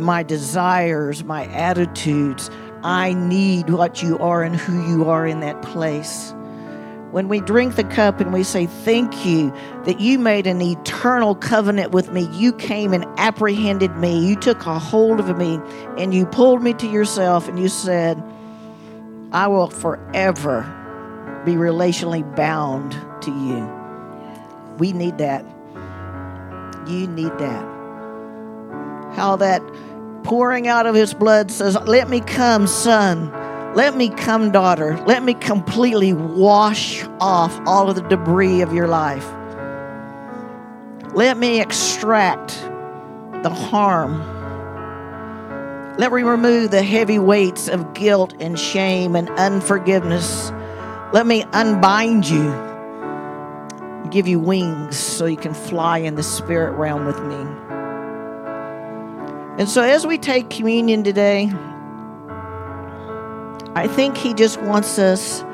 [0.00, 2.50] my desires, my attitudes.
[2.82, 6.34] I need what you are and who you are in that place.
[7.12, 9.52] When we drink the cup and we say, Thank you
[9.84, 14.64] that you made an eternal covenant with me, you came and apprehended me, you took
[14.64, 15.60] a hold of me,
[15.98, 18.22] and you pulled me to yourself, and you said,
[19.30, 20.62] I will forever
[21.44, 24.76] be relationally bound to you.
[24.78, 25.44] We need that.
[26.88, 27.71] You need that.
[29.14, 29.62] How that
[30.24, 33.30] pouring out of his blood says, Let me come, son.
[33.74, 35.02] Let me come, daughter.
[35.06, 39.26] Let me completely wash off all of the debris of your life.
[41.14, 42.48] Let me extract
[43.42, 44.18] the harm.
[45.98, 50.50] Let me remove the heavy weights of guilt and shame and unforgiveness.
[51.12, 52.50] Let me unbind you,
[54.10, 57.71] give you wings so you can fly in the spirit realm with me.
[59.62, 61.48] And so, as we take communion today,
[63.76, 65.44] I think He just wants us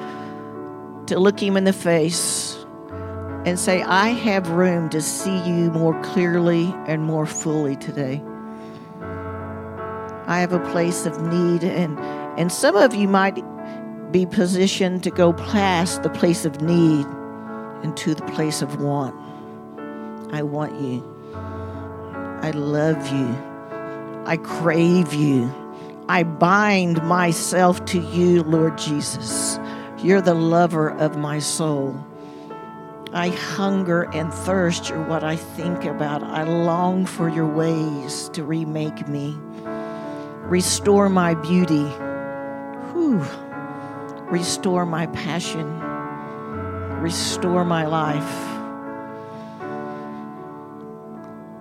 [1.09, 2.57] to look Him in the face
[3.45, 8.23] and say, I have room to see you more clearly and more fully today.
[10.27, 11.99] I have a place of need, and,
[12.39, 13.45] and some of you might
[14.11, 17.05] be positioned to go past the place of need
[17.85, 19.15] into the place of want.
[20.33, 21.05] I want you.
[22.41, 23.48] I love you.
[24.29, 25.51] I crave you.
[26.07, 29.59] I bind myself to you, Lord Jesus.
[29.97, 31.97] You're the lover of my soul.
[33.15, 34.91] I hunger and thirst.
[34.91, 36.23] You're what I think about.
[36.23, 39.35] I long for your ways to remake me.
[40.43, 41.87] Restore my beauty.
[42.93, 43.25] Whew.
[44.31, 45.81] Restore my passion.
[47.01, 48.45] Restore my life.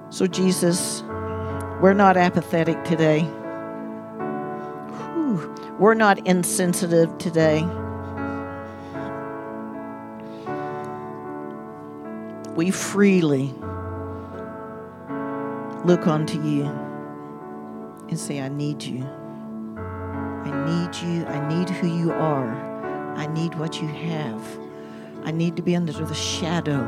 [0.10, 1.04] So, Jesus,
[1.82, 3.22] we're not apathetic today.
[4.90, 5.56] Whew.
[5.78, 7.64] We're not insensitive today.
[12.56, 13.54] We freely
[15.86, 16.66] look unto you
[18.10, 19.04] and say, I need you.
[19.78, 21.26] I need you.
[21.28, 22.56] I need who you are.
[23.16, 24.60] I need what you have.
[25.24, 26.84] I need to be under the shadow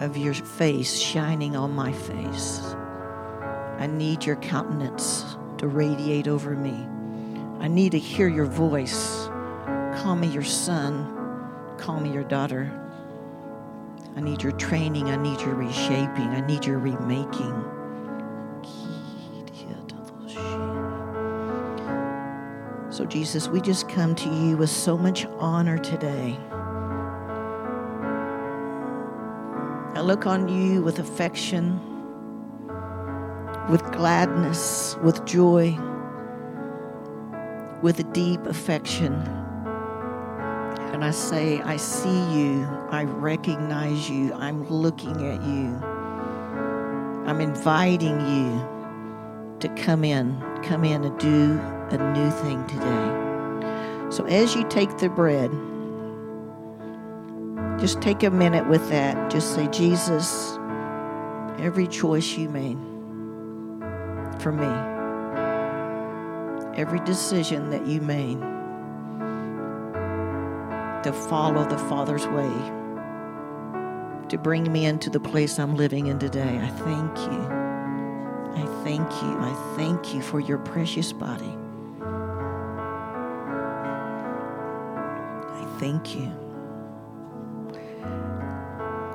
[0.00, 2.60] of your face shining on my face.
[3.78, 6.86] I need your countenance to radiate over me.
[7.60, 9.26] I need to hear your voice.
[9.96, 11.12] Call me your son.
[11.78, 12.72] Call me your daughter.
[14.16, 15.10] I need your training.
[15.10, 16.28] I need your reshaping.
[16.28, 17.64] I need your remaking.
[22.96, 26.38] So, Jesus, we just come to you with so much honor today.
[30.06, 31.80] Look on you with affection,
[33.68, 35.76] with gladness, with joy,
[37.82, 39.14] with a deep affection.
[40.92, 45.76] And I say, I see you, I recognize you, I'm looking at you,
[47.26, 54.10] I'm inviting you to come in come in and do a new thing today.
[54.10, 55.50] So as you take the bread,
[57.78, 59.30] just take a minute with that.
[59.30, 60.58] Just say, Jesus,
[61.58, 62.78] every choice you made
[64.40, 64.66] for me,
[66.80, 68.40] every decision that you made
[71.04, 72.50] to follow the Father's way,
[74.28, 77.66] to bring me into the place I'm living in today, I thank you.
[78.56, 79.38] I thank you.
[79.38, 81.54] I thank you for your precious body.
[85.52, 86.45] I thank you.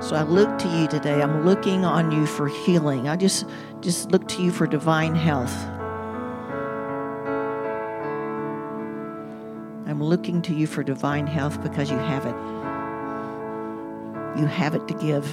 [0.02, 1.22] So I look to you today.
[1.22, 3.08] I'm looking on you for healing.
[3.08, 3.46] I just
[3.82, 5.56] just look to you for divine health.
[9.88, 12.36] I'm looking to you for divine health because you have it.
[14.40, 15.26] You have it to give.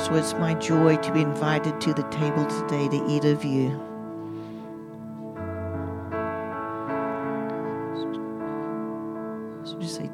[0.00, 3.91] So it's my joy to be invited to the table today to eat of you.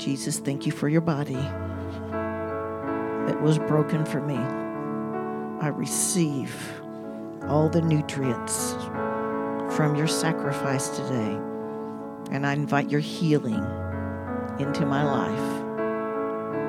[0.09, 1.35] Jesus, thank you for your body
[3.27, 4.39] that was broken for me.
[5.61, 6.81] I receive
[7.43, 8.73] all the nutrients
[9.77, 11.39] from your sacrifice today.
[12.31, 13.63] And I invite your healing
[14.59, 15.63] into my life.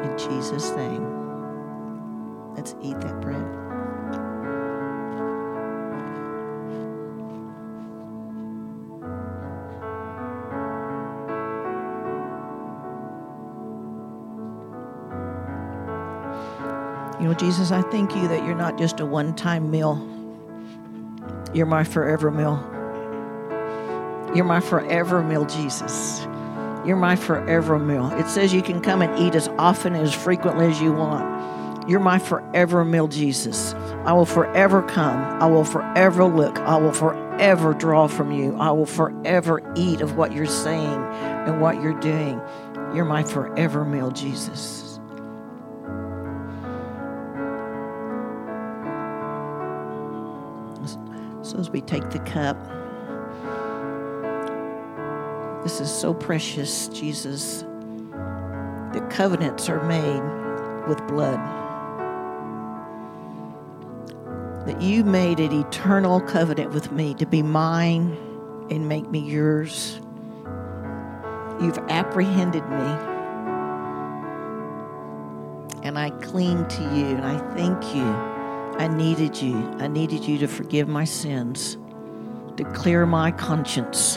[0.03, 1.05] In Jesus' name.
[2.55, 3.68] Let's eat that bread.
[17.19, 19.97] You know, Jesus, I thank you that you're not just a one time meal,
[21.53, 22.65] you're my forever meal.
[24.35, 26.21] You're my forever meal, Jesus.
[26.85, 28.11] You're my forever meal.
[28.11, 31.89] It says you can come and eat as often and as frequently as you want.
[31.89, 33.73] You're my forever meal, Jesus.
[34.05, 35.19] I will forever come.
[35.41, 36.59] I will forever look.
[36.59, 38.55] I will forever draw from you.
[38.57, 42.39] I will forever eat of what you're saying and what you're doing.
[42.93, 44.88] You're my forever meal, Jesus.
[51.59, 52.57] As we take the cup,
[55.63, 57.65] this is so precious, Jesus.
[58.93, 61.39] The covenants are made with blood.
[64.65, 68.17] That you made an eternal covenant with me to be mine
[68.71, 69.99] and make me yours.
[71.61, 72.95] You've apprehended me.
[75.83, 78.38] And I cling to you and I thank you.
[78.79, 79.57] I needed you.
[79.79, 81.77] I needed you to forgive my sins,
[82.55, 84.15] to clear my conscience,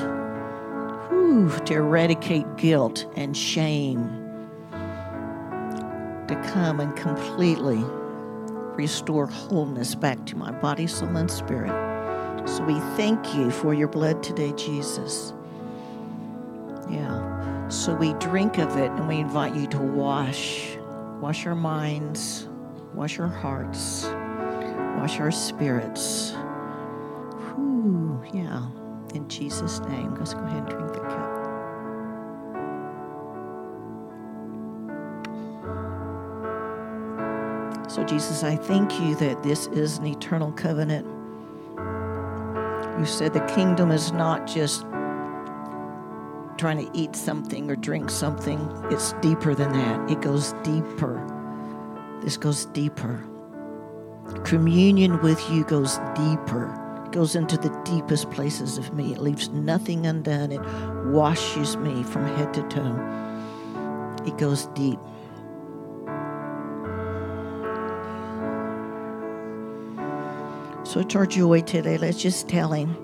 [1.09, 4.07] whew, to eradicate guilt and shame,
[6.29, 7.83] to come and completely
[8.77, 11.73] restore wholeness back to my body, soul, and spirit.
[12.49, 15.33] So we thank you for your blood today, Jesus.
[16.89, 17.69] Yeah.
[17.69, 20.79] So we drink of it and we invite you to wash,
[21.21, 22.47] wash our minds,
[22.95, 24.07] wash our hearts
[24.97, 26.33] wash our spirits.
[27.55, 28.67] Whew, yeah.
[29.15, 31.33] In Jesus' name, let's go ahead and drink the cup.
[37.91, 41.07] So, Jesus, I thank you that this is an eternal covenant.
[42.99, 44.87] You said the kingdom is not just
[46.57, 50.11] trying to eat something or drink something, it's deeper than that.
[50.11, 51.19] It goes deeper.
[52.23, 53.27] This goes deeper.
[54.45, 56.73] Communion with you goes deeper,
[57.07, 59.13] it goes into the deepest places of me.
[59.13, 60.53] It leaves nothing undone.
[60.53, 60.61] It
[61.07, 64.25] washes me from head to toe.
[64.27, 64.99] It goes deep.
[70.85, 71.99] So it's our joy today.
[71.99, 72.97] Let's just tell him.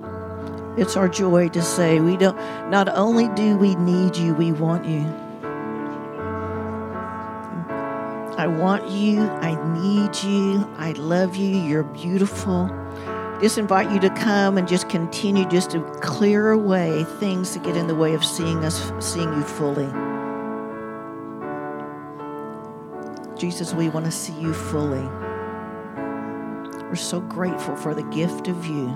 [0.77, 2.37] It's our joy to say we don't
[2.71, 5.05] not only do we need you, we want you.
[8.39, 9.21] I want you.
[9.21, 10.65] I need you.
[10.77, 11.59] I love you.
[11.61, 12.71] You're beautiful.
[13.41, 17.77] Just invite you to come and just continue just to clear away things that get
[17.77, 19.89] in the way of seeing us, seeing you fully.
[23.37, 25.03] Jesus, we want to see you fully.
[26.85, 28.89] We're so grateful for the gift of you.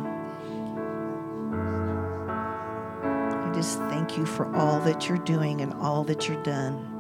[3.02, 6.91] I just thank you for all that you're doing and all that you're done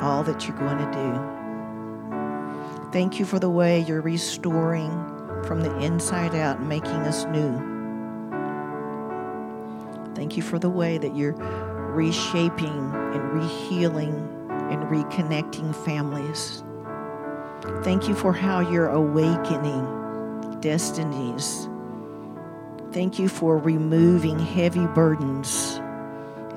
[0.00, 2.90] all that you're going to do.
[2.92, 4.90] Thank you for the way you're restoring
[5.44, 7.68] from the inside out, making us new.
[10.14, 11.34] Thank you for the way that you're
[11.94, 14.28] reshaping and rehealing
[14.70, 16.62] and reconnecting families.
[17.82, 21.68] Thank you for how you're awakening destinies.
[22.92, 25.80] Thank you for removing heavy burdens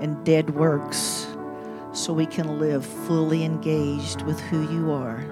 [0.02, 1.33] and dead works
[1.94, 5.24] so we can live fully engaged with who you are.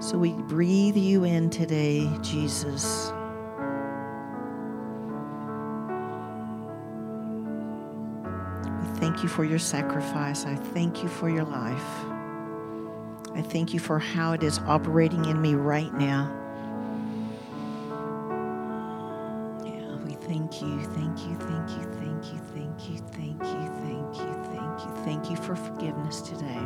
[0.00, 3.12] So we breathe you in today, Jesus.
[8.80, 10.44] We thank you for your sacrifice.
[10.44, 12.04] I thank you for your life.
[13.34, 16.47] I thank you for how it is operating in me right now.
[20.62, 25.04] you, thank you, thank you, thank you, thank you, thank you, thank you, thank you.
[25.04, 26.60] Thank you for forgiveness today.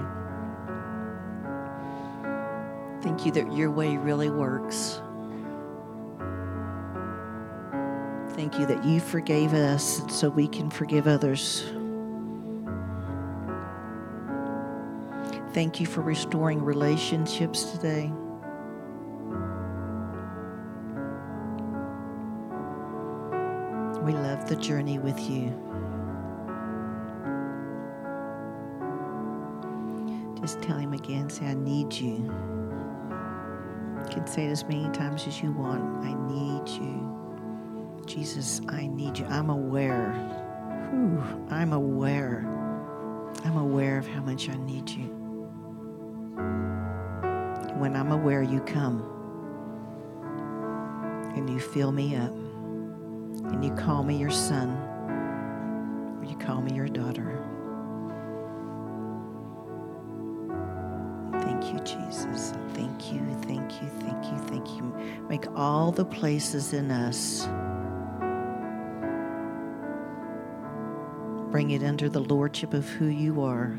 [3.03, 5.01] Thank you that your way really works.
[8.35, 11.65] Thank you that you forgave us so we can forgive others.
[15.53, 18.11] Thank you for restoring relationships today.
[24.55, 25.49] The journey with you.
[30.39, 32.31] Just tell him again, say, I need you.
[33.97, 36.05] You can say it as many times as you want.
[36.05, 38.05] I need you.
[38.05, 39.25] Jesus, I need you.
[39.25, 40.13] I'm aware.
[40.91, 42.45] Whew, I'm aware.
[43.47, 45.07] I'm aware of how much I need you.
[47.79, 49.01] When I'm aware, you come
[51.37, 52.42] and you fill me up
[53.53, 54.71] and you call me your son
[56.19, 57.39] or you call me your daughter.
[61.41, 62.53] Thank you, Jesus.
[62.75, 64.95] Thank you, thank you, thank you, thank you.
[65.29, 67.47] Make all the places in us.
[71.51, 73.79] Bring it under the lordship of who you are.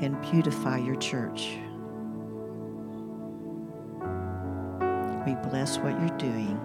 [0.00, 1.58] And beautify your church.
[5.26, 6.58] We bless what you're doing.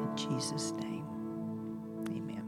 [0.00, 1.04] In Jesus' name,
[2.08, 2.44] amen.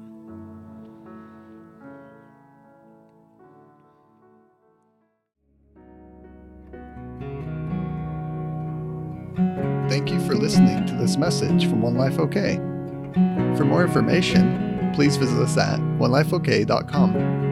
[9.89, 12.56] Thank you for listening to this message from One Life OK.
[13.56, 17.45] For more information, please visit us at onelifeok.com.